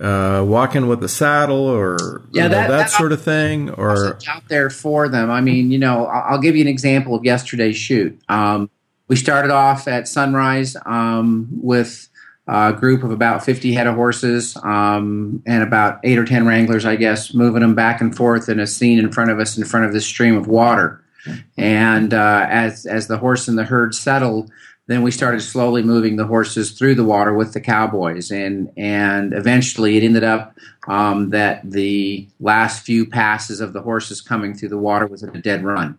[0.00, 4.16] uh, walking with a saddle, or yeah, that, know, that, that, sort of thing, or
[4.28, 5.28] out there for them?
[5.28, 8.18] I mean, you know, I'll give you an example of yesterday's shoot.
[8.28, 8.70] Um,
[9.08, 12.08] we started off at sunrise um, with
[12.46, 16.84] a group of about 50 head of horses um, and about eight or 10 wranglers,
[16.84, 19.64] I guess, moving them back and forth in a scene in front of us in
[19.64, 21.04] front of this stream of water.
[21.56, 24.50] And uh, as as the horse and the herd settled,
[24.86, 29.32] then we started slowly moving the horses through the water with the cowboys, and and
[29.34, 30.56] eventually it ended up
[30.88, 35.36] um, that the last few passes of the horses coming through the water was at
[35.36, 35.98] a dead run.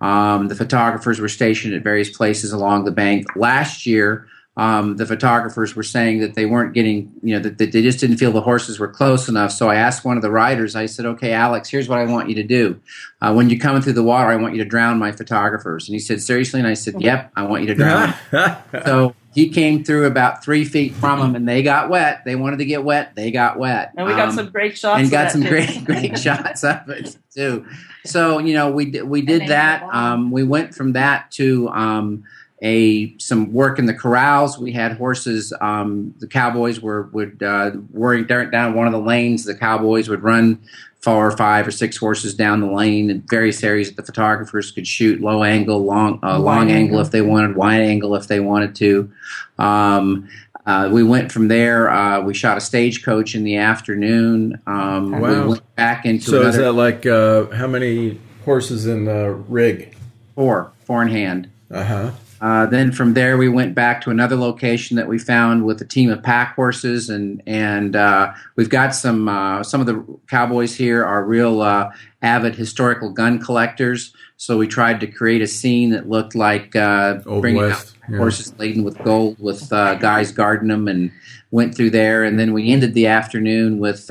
[0.00, 3.26] Um, the photographers were stationed at various places along the bank.
[3.34, 4.28] Last year,
[4.58, 8.00] um, the photographers were saying that they weren't getting, you know, that, that, they just
[8.00, 9.52] didn't feel the horses were close enough.
[9.52, 12.28] So I asked one of the riders, I said, okay, Alex, here's what I want
[12.28, 12.80] you to do.
[13.22, 15.86] Uh, when you're coming through the water, I want you to drown my photographers.
[15.88, 16.58] And he said, seriously?
[16.58, 18.14] And I said, yep, I want you to drown
[18.84, 22.24] so he came through about three feet from them and they got wet.
[22.24, 23.14] They wanted to get wet.
[23.14, 23.92] They got wet.
[23.96, 25.00] And we got um, some great shots.
[25.00, 27.64] And got some great, great shots of it too.
[28.04, 29.84] So, you know, we, we did that.
[29.84, 32.24] Um, we went from that to, um,
[32.62, 34.58] a some work in the corrals.
[34.58, 35.52] We had horses.
[35.60, 39.44] Um, the cowboys were would uh, working down one of the lanes.
[39.44, 40.60] The cowboys would run
[41.00, 44.72] four or five or six horses down the lane in various areas that the photographers
[44.72, 48.40] could shoot low angle, long uh, long angle if they wanted, wide angle if they
[48.40, 49.10] wanted to.
[49.58, 50.28] Um,
[50.66, 51.88] uh, we went from there.
[51.90, 54.60] Uh, we shot a stagecoach in the afternoon.
[54.66, 55.20] Um, wow.
[55.20, 56.24] We went back into.
[56.24, 59.94] So another, is that like uh, how many horses in the rig?
[60.34, 61.50] Four, four in hand.
[61.70, 62.10] Uh huh.
[62.40, 65.84] Uh, then from there, we went back to another location that we found with a
[65.84, 70.76] team of pack horses, and and uh, we've got some uh, some of the cowboys
[70.76, 71.90] here are real uh,
[72.22, 74.14] avid historical gun collectors.
[74.36, 78.18] So we tried to create a scene that looked like uh, bringing West, out yeah.
[78.18, 81.10] horses laden with gold, with uh, guys guarding them, and
[81.50, 82.22] went through there.
[82.22, 84.10] And then we ended the afternoon with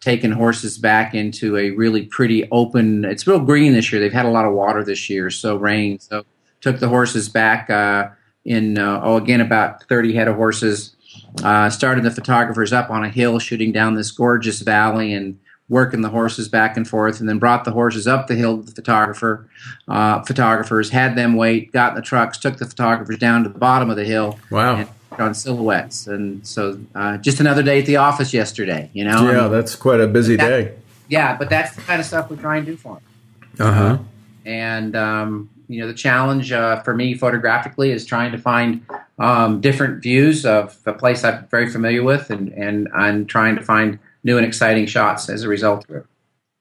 [0.00, 3.04] taking horses back into a really pretty open.
[3.04, 4.00] It's real green this year.
[4.00, 6.00] They've had a lot of water this year, so rain.
[6.00, 6.24] So
[6.62, 8.08] took the horses back uh,
[8.44, 10.96] in uh, oh again about 30 head of horses
[11.44, 15.38] uh, started the photographers up on a hill shooting down this gorgeous valley and
[15.68, 18.64] working the horses back and forth and then brought the horses up the hill to
[18.64, 19.48] the photographer
[19.88, 23.58] uh, photographers had them wait got in the trucks took the photographers down to the
[23.58, 24.38] bottom of the hill.
[24.50, 24.86] Wow.
[25.18, 26.06] On silhouettes.
[26.06, 29.30] And so uh, just another day at the office yesterday you know?
[29.30, 30.74] Yeah that's quite a busy that, day.
[31.08, 33.02] Yeah but that's the kind of stuff we try and do for them
[33.66, 33.98] uh-huh.
[34.44, 38.84] And um, you know the challenge uh, for me photographically is trying to find
[39.18, 43.62] um, different views of a place I'm very familiar with, and and I'm trying to
[43.62, 46.06] find new and exciting shots as a result of it.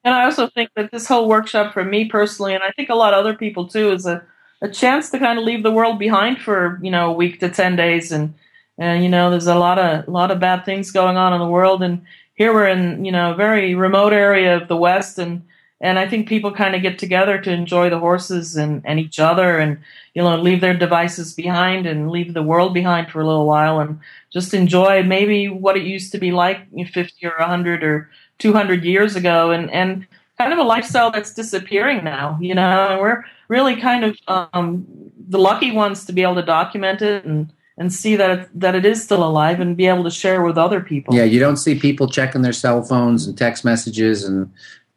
[0.04, 2.96] And I also think that this whole workshop, for me personally, and I think a
[2.96, 4.24] lot of other people too, is a,
[4.62, 7.50] a chance to kind of leave the world behind for you know a week to
[7.50, 8.34] ten days, and
[8.78, 11.40] and you know there's a lot of a lot of bad things going on in
[11.40, 12.02] the world, and
[12.36, 15.44] here we're in you know a very remote area of the West, and
[15.82, 19.18] and I think people kind of get together to enjoy the horses and, and each
[19.18, 19.80] other and,
[20.14, 23.80] you know, leave their devices behind and leave the world behind for a little while
[23.80, 24.00] and
[24.32, 29.16] just enjoy maybe what it used to be like 50 or 100 or 200 years
[29.16, 30.06] ago and, and
[30.38, 34.86] kind of a lifestyle that's disappearing now, you know, and we're really kind of um,
[35.30, 38.76] the lucky ones to be able to document it and, and see that it, that
[38.76, 41.16] it is still alive and be able to share with other people.
[41.16, 44.52] Yeah, you don't see people checking their cell phones and text messages and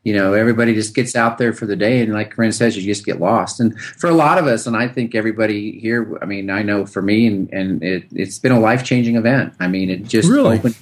[0.04, 2.82] you know everybody just gets out there for the day and like Corinne says you
[2.82, 3.58] just get lost.
[3.58, 6.86] And for a lot of us and I think everybody here I mean I know
[6.86, 9.54] for me and, and it, it's been a life changing event.
[9.58, 10.58] I mean it just really?
[10.58, 10.76] opened,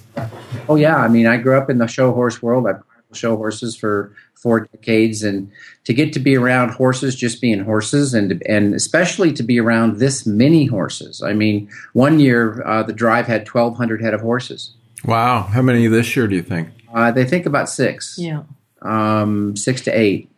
[0.68, 0.96] oh yeah.
[0.96, 2.66] I mean I grew up in the show horse world.
[2.66, 2.82] I've
[3.14, 5.52] show horses for four decades and
[5.84, 9.98] to get to be around horses just being horses and and especially to be around
[9.98, 11.22] this many horses.
[11.22, 14.74] I mean one year uh, the drive had 1200 head of horses.
[15.04, 15.42] Wow.
[15.42, 16.70] How many this year do you think?
[16.92, 18.16] Uh, they think about six.
[18.18, 18.44] Yeah
[18.84, 20.28] um, six to eight.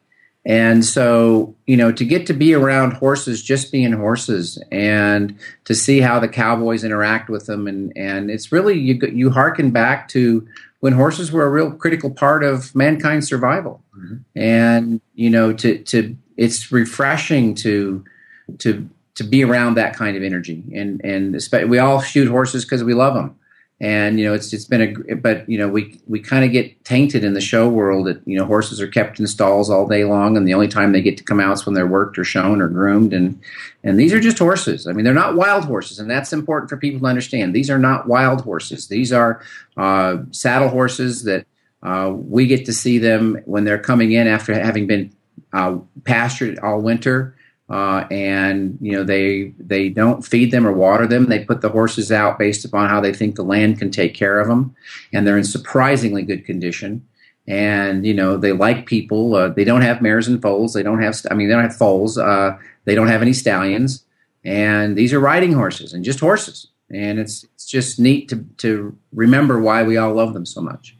[0.46, 5.74] And so, you know, to get to be around horses, just being horses, and to
[5.74, 10.06] see how the cowboys interact with them, and and it's really you you harken back
[10.08, 10.46] to
[10.80, 14.16] when horses were a real critical part of mankind's survival, mm-hmm.
[14.36, 18.04] and you know, to to it's refreshing to
[18.58, 21.40] to to be around that kind of energy, and and
[21.70, 23.34] we all shoot horses because we love them,
[23.80, 26.84] and you know it's it's been a but you know we we kind of get
[26.84, 30.04] tainted in the show world that you know horses are kept in stalls all day
[30.04, 32.24] long and the only time they get to come out is when they're worked or
[32.24, 33.12] shown or groomed.
[33.12, 33.40] And
[33.82, 34.86] and these are just horses.
[34.86, 37.52] I mean they're not wild horses and that's important for people to understand.
[37.52, 38.86] These are not wild horses.
[38.86, 39.42] These are
[39.76, 41.44] uh, saddle horses that
[41.82, 45.12] uh, we get to see them when they're coming in after having been
[45.52, 47.36] uh, pastured all winter
[47.70, 51.26] uh, and you know they they don't feed them or water them.
[51.26, 54.38] They put the horses out based upon how they think the land can take care
[54.38, 54.74] of them,
[55.12, 57.06] and they're in surprisingly good condition.
[57.46, 59.34] And you know they like people.
[59.34, 60.74] Uh, they don't have mares and foals.
[60.74, 61.16] They don't have.
[61.30, 62.18] I mean, they don't have foals.
[62.18, 64.04] Uh, they don't have any stallions.
[64.44, 66.68] And these are riding horses and just horses.
[66.90, 70.96] And it's it's just neat to to remember why we all love them so much.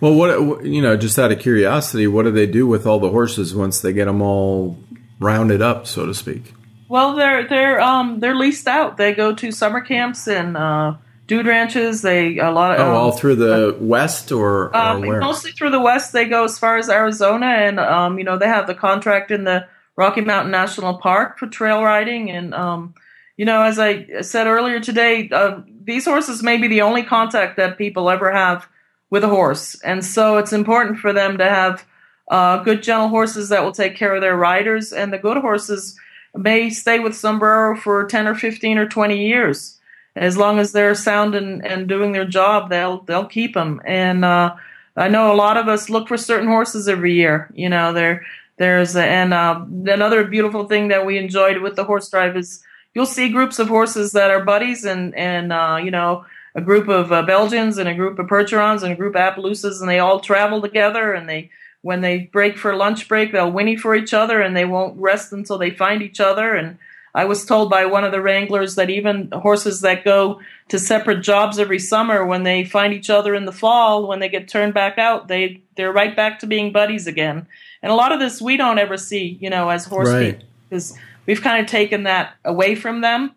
[0.00, 3.10] Well, what you know, just out of curiosity, what do they do with all the
[3.10, 4.76] horses once they get them all
[5.20, 6.54] rounded up, so to speak?
[6.88, 8.96] Well, they're they're um they're leased out.
[8.96, 10.94] They go to summer camps and uh,
[11.28, 12.02] dude ranches.
[12.02, 15.20] They a lot of oh, um, all through the west or, um, where?
[15.20, 16.12] mostly through the west.
[16.12, 19.44] They go as far as Arizona, and um, you know they have the contract in
[19.44, 22.28] the Rocky Mountain National Park for trail riding.
[22.28, 22.94] And um,
[23.36, 27.56] you know, as I said earlier today, uh, these horses may be the only contact
[27.56, 28.66] that people ever have
[29.10, 31.84] with a horse, and so it's important for them to have
[32.30, 35.98] uh, good, gentle horses that will take care of their riders, and the good horses
[36.34, 39.78] may stay with sombrero for 10 or 15 or 20 years.
[40.16, 44.24] As long as they're sound and, and doing their job they'll they'll keep them and
[44.24, 44.54] uh,
[44.96, 48.26] i know a lot of us look for certain horses every year you know there
[48.56, 52.62] there's and uh, another beautiful thing that we enjoyed with the horse drive is
[52.92, 56.24] you'll see groups of horses that are buddies and and uh, you know
[56.56, 59.80] a group of uh, belgians and a group of percherons and a group of appaloosas
[59.80, 61.50] and they all travel together and they
[61.82, 65.32] when they break for lunch break, they'll whinny for each other and they won't rest
[65.32, 66.54] until they find each other.
[66.54, 66.78] And
[67.14, 71.22] I was told by one of the wranglers that even horses that go to separate
[71.22, 74.74] jobs every summer, when they find each other in the fall, when they get turned
[74.74, 77.46] back out, they they're right back to being buddies again.
[77.82, 80.34] And a lot of this we don't ever see, you know, as horse Right.
[80.34, 80.94] people, because
[81.26, 83.34] we've kind of taken that away from them.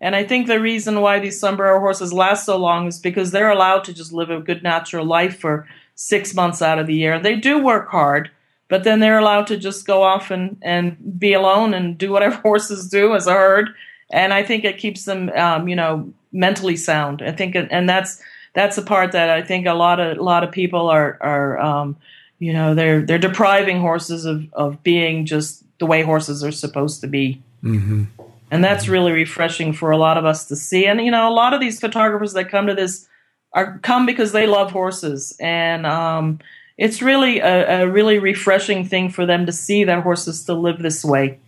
[0.00, 3.50] And I think the reason why these sombrero horses last so long is because they're
[3.52, 7.20] allowed to just live a good natural life for six months out of the year.
[7.20, 8.30] They do work hard,
[8.68, 12.36] but then they're allowed to just go off and, and be alone and do whatever
[12.42, 13.70] horses do as a herd.
[14.10, 17.22] And I think it keeps them, um, you know, mentally sound.
[17.22, 18.20] I think, it, and that's
[18.54, 21.58] that's the part that I think a lot of a lot of people are are,
[21.58, 21.96] um,
[22.38, 27.00] you know, they're they're depriving horses of of being just the way horses are supposed
[27.00, 27.42] to be.
[27.62, 28.04] hmm
[28.50, 30.86] And that's really refreshing for a lot of us to see.
[30.86, 33.08] And you know, a lot of these photographers that come to this
[33.54, 36.38] are come because they love horses, and um,
[36.78, 40.78] it's really a, a really refreshing thing for them to see that horses still live
[40.78, 41.38] this way.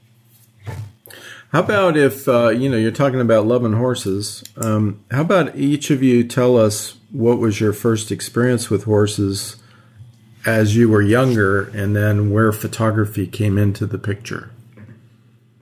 [1.52, 4.42] How about if uh, you know you're talking about loving horses?
[4.56, 9.56] Um, how about each of you tell us what was your first experience with horses
[10.44, 14.50] as you were younger, and then where photography came into the picture?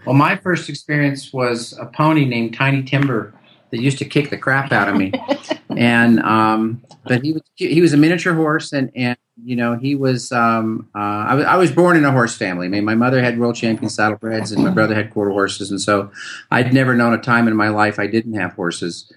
[0.05, 3.32] Well, my first experience was a pony named Tiny Timber
[3.72, 5.12] that used to kick the crap out of me,
[5.76, 9.94] and um, but he was he was a miniature horse, and and you know he
[9.94, 12.66] was um, uh, I was I was born in a horse family.
[12.66, 15.80] I mean, my mother had world champion saddlebreds, and my brother had quarter horses, and
[15.80, 16.12] so
[16.50, 19.10] I'd never known a time in my life I didn't have horses.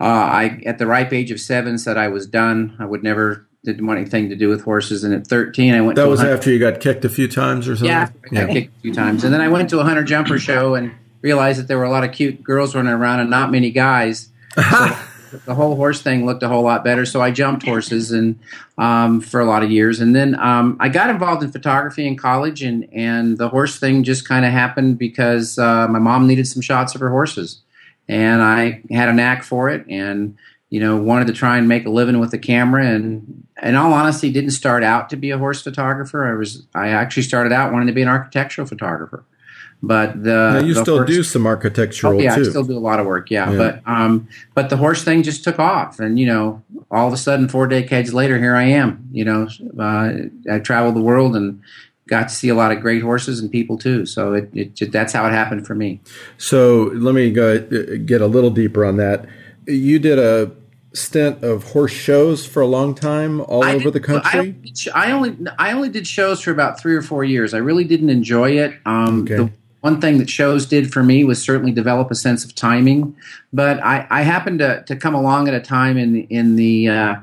[0.00, 2.76] Uh, I at the ripe age of seven said I was done.
[2.78, 5.96] I would never didn't want anything to do with horses, and at thirteen I went.
[5.96, 7.88] That to was hunt- after you got kicked a few times or something.
[7.88, 10.38] yeah, I got kicked a few times, and then I went to a hunter jumper
[10.38, 10.92] show and
[11.22, 14.30] realized that there were a lot of cute girls running around and not many guys.
[14.54, 14.96] So
[15.44, 18.38] the whole horse thing looked a whole lot better, so I jumped horses and
[18.78, 22.16] um, for a lot of years, and then um, I got involved in photography in
[22.16, 26.46] college, and and the horse thing just kind of happened because uh, my mom needed
[26.46, 27.62] some shots of her horses,
[28.08, 30.36] and I had a knack for it, and
[30.70, 32.86] you know wanted to try and make a living with the camera.
[32.86, 36.26] And in all honesty didn't start out to be a horse photographer.
[36.26, 39.24] I was i actually started out wanting to be an architectural photographer
[39.82, 42.40] but the Now you the still horse- do some architectural Oh, yeah, too.
[42.42, 43.30] I still do a lot of work.
[43.30, 43.56] Yeah, Yeah.
[43.58, 47.16] but um, but the horse thing just took off, and you know, all of a
[47.16, 49.08] sudden, four decades later, here I am.
[49.12, 49.48] You know,
[49.78, 50.12] uh,
[50.50, 51.60] I traveled the world and
[52.08, 54.06] got to see a lot of great horses and people too.
[54.06, 56.00] So it, it that's how it happened for me.
[56.38, 57.58] So let me go
[57.98, 59.26] get a little deeper on that.
[59.66, 60.52] You did a
[60.94, 64.40] stint of horse shows for a long time all I over the I country.
[64.40, 67.52] only, I only I only did shows for about three or four years.
[67.52, 68.74] I really didn't enjoy it.
[68.86, 69.36] Um, Okay.
[69.36, 69.50] The
[69.86, 73.14] one thing that shows did for me was certainly develop a sense of timing.
[73.52, 76.88] But I, I happened to, to come along at a time in the, in the
[76.88, 77.14] uh,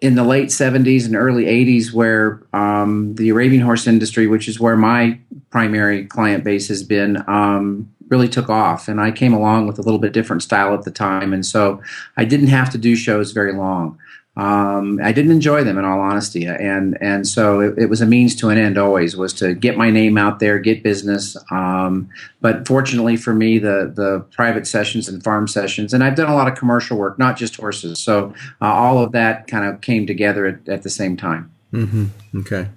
[0.00, 4.58] in the late 70s and early 80s where um, the Arabian horse industry, which is
[4.58, 5.18] where my
[5.50, 8.88] primary client base has been, um, really took off.
[8.88, 11.32] And I came along with a little bit different style at the time.
[11.32, 11.80] And so
[12.16, 13.98] I didn't have to do shows very long.
[14.36, 16.44] Um, I didn't enjoy them in all honesty.
[16.44, 19.76] And, and so it, it was a means to an end always was to get
[19.76, 21.36] my name out there, get business.
[21.52, 22.08] Um,
[22.40, 26.34] but fortunately for me, the, the private sessions and farm sessions, and I've done a
[26.34, 28.00] lot of commercial work, not just horses.
[28.00, 31.52] So uh, all of that kind of came together at, at the same time.
[31.70, 32.68] hmm Okay.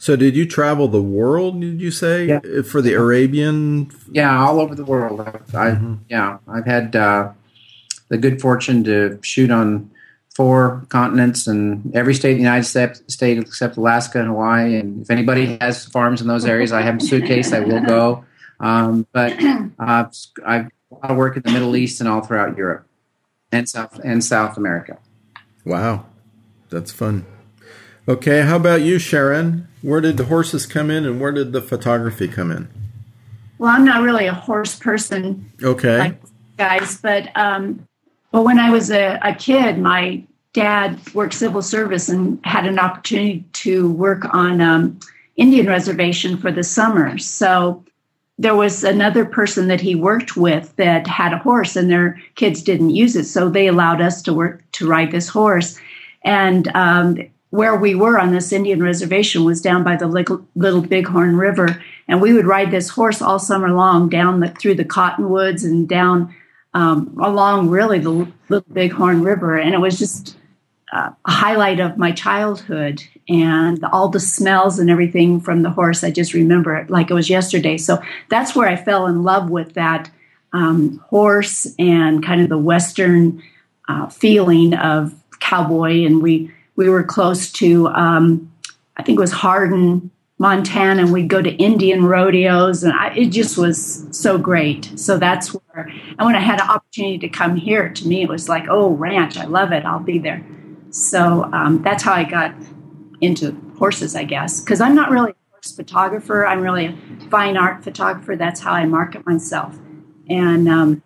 [0.00, 1.60] So did you travel the world?
[1.60, 2.40] Did you say Yeah.
[2.58, 3.90] Uh, for the Arabian?
[4.12, 5.20] Yeah, all over the world.
[5.54, 5.78] I,
[6.08, 7.32] yeah, I've had uh,
[8.08, 9.90] the good fortune to shoot on
[10.38, 14.76] four continents and every state in the United States, state except Alaska and Hawaii.
[14.76, 17.52] And if anybody has farms in those areas, I have a suitcase.
[17.52, 18.24] I will go.
[18.60, 19.64] Um, but uh,
[20.46, 22.86] I've a lot of work in the Middle East and all throughout Europe
[23.50, 24.98] and South and South America.
[25.64, 26.06] Wow,
[26.70, 27.26] that's fun.
[28.06, 29.66] Okay, how about you, Sharon?
[29.82, 32.68] Where did the horses come in, and where did the photography come in?
[33.58, 35.50] Well, I'm not really a horse person.
[35.60, 35.98] Okay.
[35.98, 36.22] Like
[36.56, 37.87] guys, but um,
[38.32, 40.22] but when I was a, a kid, my
[40.52, 44.98] dad worked civil service and had an opportunity to work on um,
[45.36, 47.16] Indian reservation for the summer.
[47.18, 47.84] So
[48.38, 52.62] there was another person that he worked with that had a horse, and their kids
[52.62, 55.78] didn't use it, so they allowed us to work to ride this horse.
[56.22, 57.18] And um,
[57.50, 61.82] where we were on this Indian reservation was down by the Little, Little Bighorn River,
[62.06, 65.88] and we would ride this horse all summer long down the, through the cottonwoods and
[65.88, 66.34] down
[66.74, 70.36] um, along really the Little Bighorn River, and it was just
[70.92, 76.02] uh, a highlight of my childhood and all the smells and everything from the horse.
[76.02, 77.76] I just remember it like it was yesterday.
[77.76, 80.10] So that's where I fell in love with that
[80.52, 83.42] um, horse and kind of the Western
[83.88, 86.04] uh, feeling of cowboy.
[86.04, 88.50] And we we were close to um,
[88.96, 93.26] I think it was Hardin, Montana, and we'd go to Indian rodeos, and I, it
[93.30, 94.92] just was so great.
[94.98, 98.28] So that's where, and when I had an opportunity to come here, to me it
[98.28, 100.44] was like, oh, ranch, I love it, I'll be there.
[100.90, 102.54] So um, that's how I got
[103.20, 106.46] into horses, I guess, because I'm not really a horse photographer.
[106.46, 106.96] I'm really a
[107.30, 108.36] fine art photographer.
[108.36, 109.76] That's how I market myself.
[110.28, 111.02] And um,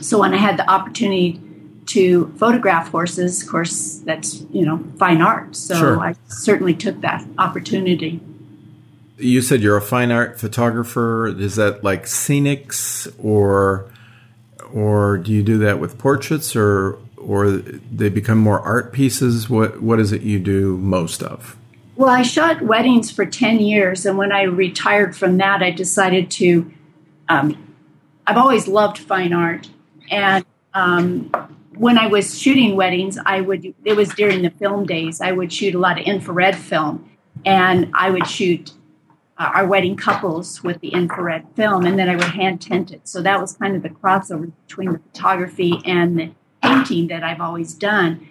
[0.00, 1.40] so when I had the opportunity
[1.86, 5.56] to photograph horses, of course, that's you know fine art.
[5.56, 6.00] So Sure.
[6.00, 8.20] I certainly took that opportunity.
[9.16, 11.28] You said you're a fine art photographer.
[11.28, 13.90] Is that like scenics or
[14.72, 19.48] or do you do that with portraits or or they become more art pieces?
[19.48, 21.56] What what is it you do most of?
[21.96, 26.30] Well, I shot weddings for 10 years, and when I retired from that, I decided
[26.32, 26.72] to.
[27.28, 27.76] Um,
[28.26, 29.68] I've always loved fine art,
[30.10, 31.30] and um,
[31.76, 33.74] when I was shooting weddings, I would.
[33.84, 35.20] It was during the film days.
[35.20, 37.08] I would shoot a lot of infrared film,
[37.44, 38.72] and I would shoot
[39.44, 43.06] uh, our wedding couples with the infrared film, and then I would hand tint it.
[43.06, 46.30] So that was kind of the crossover between the photography and the
[46.62, 48.26] painting that I've always done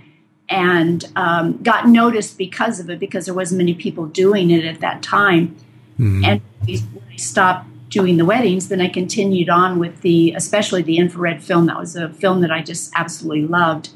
[0.49, 4.81] and um, got noticed because of it because there wasn't many people doing it at
[4.81, 5.55] that time.
[5.97, 10.97] And when I stopped doing the weddings, then I continued on with the, especially the
[10.97, 11.67] infrared film.
[11.67, 13.89] That was a film that I just absolutely loved.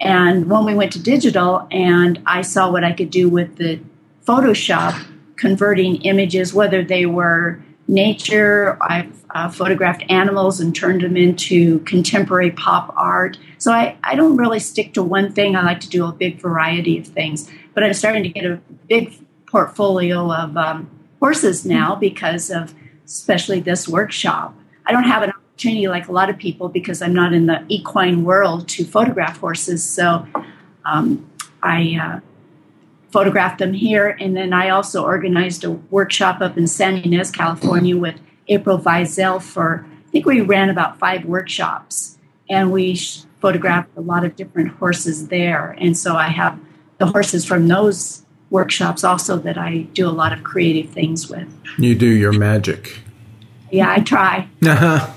[0.00, 3.80] And when we went to digital, and I saw what I could do with the
[4.24, 5.04] Photoshop,
[5.36, 12.50] converting images, whether they were nature, I've uh, photographed animals and turned them into contemporary
[12.50, 13.38] pop art.
[13.58, 15.56] So I, I don't really stick to one thing.
[15.56, 17.50] I like to do a big variety of things.
[17.74, 19.14] But I'm starting to get a big
[19.46, 22.74] portfolio of um, horses now because of
[23.06, 24.54] especially this workshop.
[24.86, 27.64] I don't have an opportunity like a lot of people because I'm not in the
[27.68, 29.84] equine world to photograph horses.
[29.84, 30.26] So
[30.84, 31.30] um,
[31.62, 32.20] I uh,
[33.12, 34.16] photographed them here.
[34.18, 38.16] And then I also organized a workshop up in San Ynez, California with
[38.48, 44.00] April Visel for, I think we ran about five workshops and we sh- photographed a
[44.00, 45.76] lot of different horses there.
[45.78, 46.58] And so I have
[46.98, 51.48] the horses from those workshops also that I do a lot of creative things with.
[51.78, 52.98] You do your magic.
[53.70, 54.48] Yeah, I try.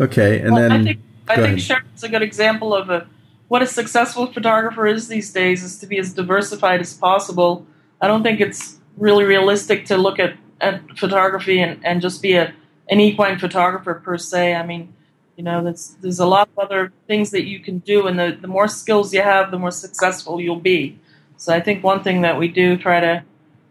[0.00, 1.60] okay, and Well, then I think I think.
[1.60, 3.06] Sharon's a good example of a,
[3.52, 7.66] what a successful photographer is these days is to be as diversified as possible.
[8.00, 12.32] I don't think it's really realistic to look at, at photography and, and just be
[12.32, 12.54] a
[12.88, 14.54] an equine photographer per se.
[14.54, 14.94] I mean,
[15.36, 18.38] you know, there's there's a lot of other things that you can do, and the,
[18.40, 20.98] the more skills you have, the more successful you'll be.
[21.36, 23.22] So I think one thing that we do try to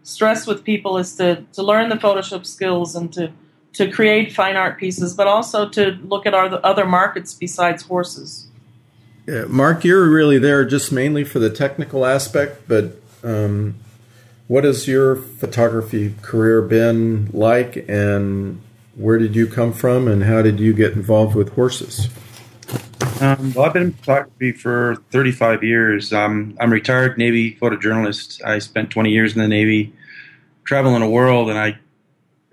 [0.04, 3.32] stress with people is to, to learn the Photoshop skills and to
[3.72, 8.46] to create fine art pieces, but also to look at our other markets besides horses.
[9.26, 13.76] Yeah, Mark, you're really there just mainly for the technical aspect, but um,
[14.48, 18.60] what has your photography career been like, and
[18.96, 22.08] where did you come from, and how did you get involved with horses?
[23.20, 26.12] Um, well, I've been in photography for 35 years.
[26.12, 28.44] Um, I'm a retired Navy photojournalist.
[28.44, 29.92] I spent 20 years in the Navy
[30.64, 31.78] traveling the world, and I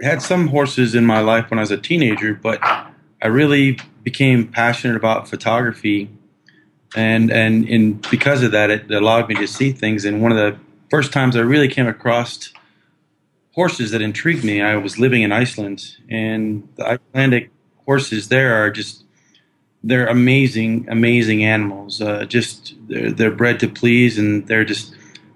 [0.01, 4.47] had some horses in my life when I was a teenager, but I really became
[4.47, 6.09] passionate about photography.
[6.95, 10.05] And, and, and because of that, it allowed me to see things.
[10.05, 10.57] And one of the
[10.89, 12.51] first times I really came across
[13.53, 17.51] horses that intrigued me, I was living in Iceland, and the Icelandic
[17.85, 19.03] horses there are just
[19.83, 22.01] they're amazing, amazing animals.
[22.01, 24.93] Uh, just they're, they're bred to please, and they're just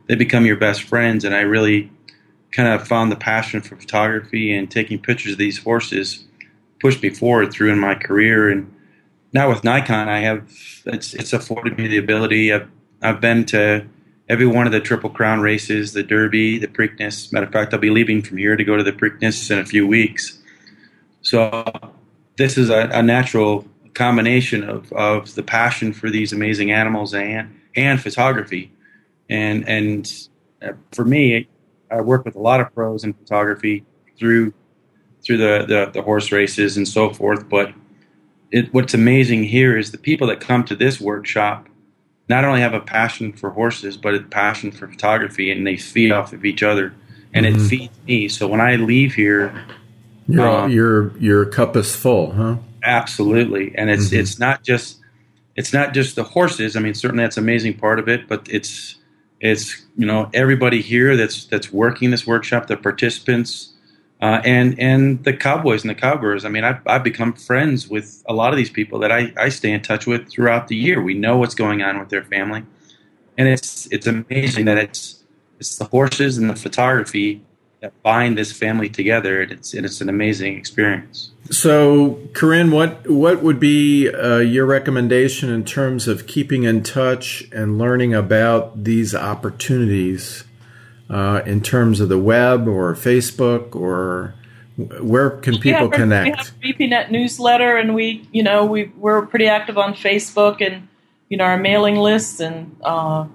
[0.07, 1.23] they become your best friends.
[1.23, 1.91] And I really
[2.51, 6.25] kind of found the passion for photography and taking pictures of these horses
[6.79, 8.49] pushed me forward through in my career.
[8.49, 8.72] And
[9.33, 10.49] now with Nikon, I have
[10.85, 12.53] it's it's afforded me the ability.
[12.53, 12.69] I've
[13.01, 13.85] I've been to
[14.29, 17.33] every one of the Triple Crown races, the Derby, the Preakness.
[17.33, 19.65] Matter of fact, I'll be leaving from here to go to the Preakness in a
[19.65, 20.39] few weeks.
[21.21, 21.63] So
[22.37, 27.59] this is a, a natural combination of, of the passion for these amazing animals and
[27.75, 28.71] and photography,
[29.29, 30.11] and and
[30.61, 31.47] uh, for me,
[31.89, 33.83] I work with a lot of pros in photography
[34.17, 34.53] through
[35.23, 37.47] through the, the, the horse races and so forth.
[37.47, 37.73] But
[38.53, 41.67] it, what's amazing here is the people that come to this workshop
[42.29, 46.11] not only have a passion for horses, but a passion for photography, and they feed
[46.11, 46.93] off of each other,
[47.33, 47.59] and mm-hmm.
[47.59, 48.29] it feeds me.
[48.29, 49.65] So when I leave here,
[50.27, 52.57] your um, your your cup is full, huh?
[52.83, 54.19] Absolutely, and it's mm-hmm.
[54.19, 54.99] it's not just
[55.55, 56.75] it's not just the horses.
[56.75, 58.97] I mean, certainly that's an amazing part of it, but it's
[59.41, 63.72] it's you know everybody here that's that's working this workshop, the participants,
[64.23, 66.45] uh, and and the cowboys and the cowgirls.
[66.45, 69.49] I mean, I've, I've become friends with a lot of these people that I, I
[69.49, 71.01] stay in touch with throughout the year.
[71.01, 72.63] We know what's going on with their family,
[73.37, 75.21] and it's it's amazing that it's
[75.59, 77.41] it's the horses and the photography
[77.81, 79.41] that bind this family together.
[79.41, 81.31] And it's and it's an amazing experience.
[81.51, 87.43] So, Corinne, what what would be uh, your recommendation in terms of keeping in touch
[87.51, 90.45] and learning about these opportunities
[91.09, 94.33] uh, in terms of the web or Facebook or
[95.01, 96.53] where can people yeah, connect?
[96.61, 100.87] We have EPNet newsletter, and we you know we we're pretty active on Facebook and
[101.29, 102.75] you know our mailing lists and.
[102.81, 103.25] Uh,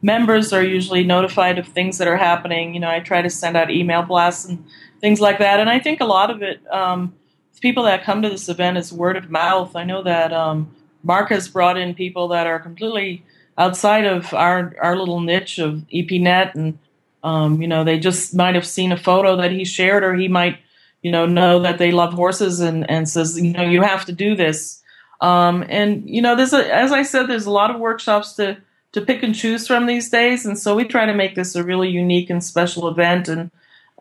[0.00, 2.74] members are usually notified of things that are happening.
[2.74, 4.64] You know, I try to send out email blasts and
[5.00, 5.60] things like that.
[5.60, 7.14] And I think a lot of it, um,
[7.60, 9.74] people that come to this event is word of mouth.
[9.74, 13.24] I know that um, Mark has brought in people that are completely
[13.56, 16.78] outside of our our little niche of EPNet, and
[17.22, 20.28] um, you know they just might have seen a photo that he shared, or he
[20.28, 20.58] might
[21.02, 24.12] you know know that they love horses and and says you know you have to
[24.12, 24.82] do this.
[25.20, 28.58] Um, and you know, there's a, as I said, there's a lot of workshops to
[28.92, 31.64] to pick and choose from these days, and so we try to make this a
[31.64, 33.28] really unique and special event.
[33.28, 33.50] And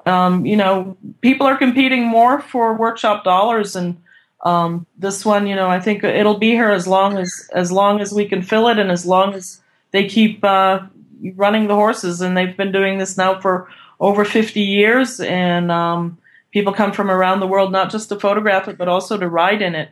[0.05, 3.97] um, you know, people are competing more for workshop dollars, and
[4.43, 7.99] um, this one, you know, I think it'll be here as long as as long
[7.99, 9.61] as we can fill it, and as long as
[9.91, 10.81] they keep uh,
[11.35, 12.21] running the horses.
[12.21, 16.17] And they've been doing this now for over 50 years, and um,
[16.51, 19.61] people come from around the world not just to photograph it, but also to ride
[19.61, 19.89] in it.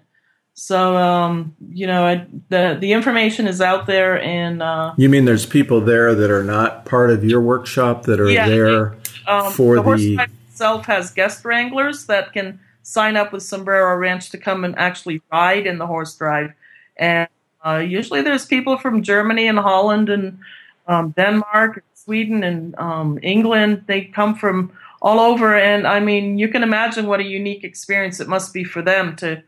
[0.57, 5.25] So um, you know, I, the the information is out there, and uh, you mean
[5.25, 8.95] there's people there that are not part of your workshop that are yeah, there
[9.27, 13.97] um, for the horse the itself has guest wranglers that can sign up with Sombrero
[13.97, 16.53] Ranch to come and actually ride in the horse drive,
[16.95, 17.27] and
[17.65, 20.39] uh, usually there's people from Germany and Holland and
[20.87, 23.83] um, Denmark, Sweden, and um, England.
[23.87, 24.71] They come from
[25.01, 28.63] all over, and I mean, you can imagine what a unique experience it must be
[28.63, 29.43] for them to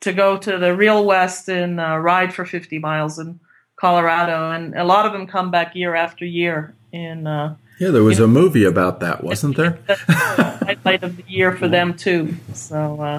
[0.00, 3.38] to go to the real West and uh, ride for 50 miles in
[3.76, 6.74] Colorado, and a lot of them come back year after year.
[6.92, 9.78] In uh, yeah, there was a know, movie about that, wasn't there?
[9.88, 12.36] highlight of the year for them too.
[12.54, 13.00] So.
[13.00, 13.18] Uh,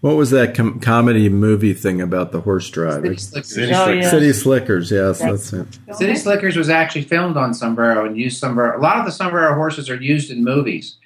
[0.00, 3.02] what was that com- comedy movie thing about the horse drive?
[3.02, 3.54] City Slickers.
[3.54, 4.10] City, oh, yeah.
[4.10, 5.66] City Slickers, yes, that's it.
[5.94, 8.78] City Slickers was actually filmed on Sombrero and used Sombrero.
[8.78, 10.96] A lot of the Sombrero horses are used in movies,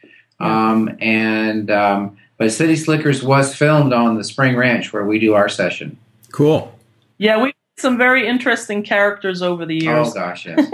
[0.40, 5.34] um, and um, but City Slickers was filmed on the Spring Ranch where we do
[5.34, 5.96] our session.
[6.30, 6.76] Cool.
[7.16, 10.08] Yeah, we have some very interesting characters over the years.
[10.08, 10.70] Oh gosh, yes.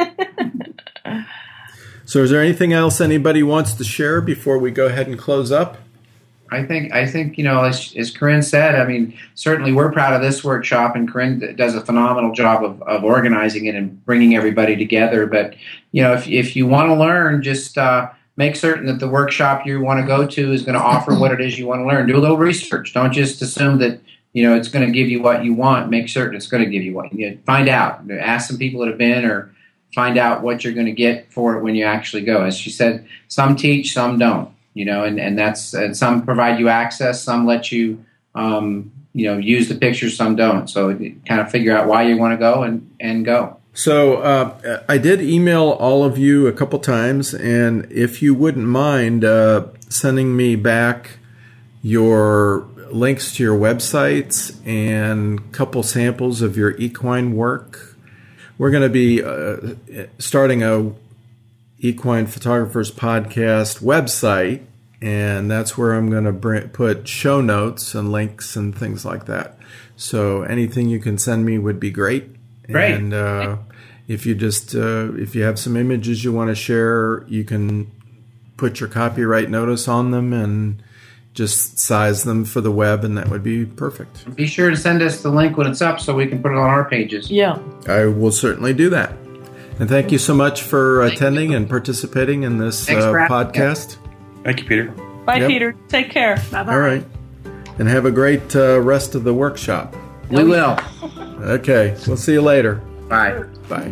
[2.05, 5.53] so, is there anything else anybody wants to share before we go ahead and close
[5.53, 5.79] up?
[6.51, 10.15] I think I think you know, as, as Corinne said, I mean, certainly we're proud
[10.15, 14.35] of this workshop, and Corinne does a phenomenal job of, of organizing it and bringing
[14.35, 15.27] everybody together.
[15.27, 15.55] But
[15.93, 19.67] you know, if if you want to learn, just uh, make certain that the workshop
[19.67, 21.87] you want to go to is going to offer what it is you want to
[21.87, 22.07] learn.
[22.07, 22.95] Do a little research.
[22.95, 24.01] Don't just assume that
[24.33, 25.91] you know it's going to give you what you want.
[25.91, 27.39] Make certain it's going to give you what you.
[27.45, 28.11] Find out.
[28.11, 29.55] Ask some people that have been, or
[29.95, 32.45] find out what you're going to get for it when you actually go.
[32.45, 34.53] As she said, some teach, some don't.
[34.79, 38.05] You know, and and that's and some provide you access, some let you.
[38.35, 40.69] Um, you know, use the pictures, some don't.
[40.69, 40.95] So
[41.27, 43.57] kind of figure out why you want to go and, and go.
[43.75, 48.67] So uh, I did email all of you a couple times, and if you wouldn't
[48.67, 51.19] mind uh, sending me back
[51.83, 57.97] your links to your websites and couple samples of your equine work,
[58.57, 59.75] we're going to be uh,
[60.19, 60.93] starting a
[61.79, 64.63] equine photographers podcast website,
[65.01, 69.59] and that's where I'm going to put show notes and links and things like that.
[69.97, 72.37] So anything you can send me would be great.
[72.67, 72.95] Great.
[72.95, 73.59] And uh,
[74.07, 77.91] if you just uh, if you have some images you want to share, you can
[78.57, 80.83] put your copyright notice on them and
[81.35, 84.35] just size them for the web, and that would be perfect.
[84.35, 86.59] Be sure to send us the link when it's up so we can put it
[86.59, 87.31] on our pages.
[87.31, 89.13] Yeah, I will certainly do that.
[89.79, 93.97] And thank you so much for attending and participating in this uh, podcast.
[94.45, 94.91] Thank you, Peter.
[95.25, 95.49] Bye, yep.
[95.49, 95.75] Peter.
[95.89, 96.37] Take care.
[96.51, 96.73] Bye bye.
[96.73, 97.05] All right.
[97.79, 99.95] and have a great uh, rest of the workshop.
[100.31, 100.79] We will.
[101.41, 102.77] Okay, we'll see you later.
[103.09, 103.43] Bye.
[103.69, 103.91] Bye.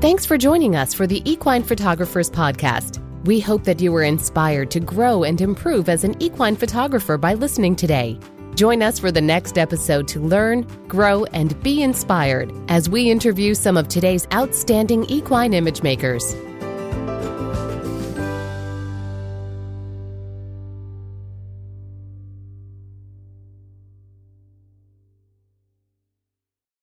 [0.00, 3.00] Thanks for joining us for the Equine Photographers Podcast.
[3.24, 7.34] We hope that you were inspired to grow and improve as an equine photographer by
[7.34, 8.18] listening today.
[8.56, 13.54] Join us for the next episode to learn, grow, and be inspired as we interview
[13.54, 16.34] some of today's outstanding equine image makers.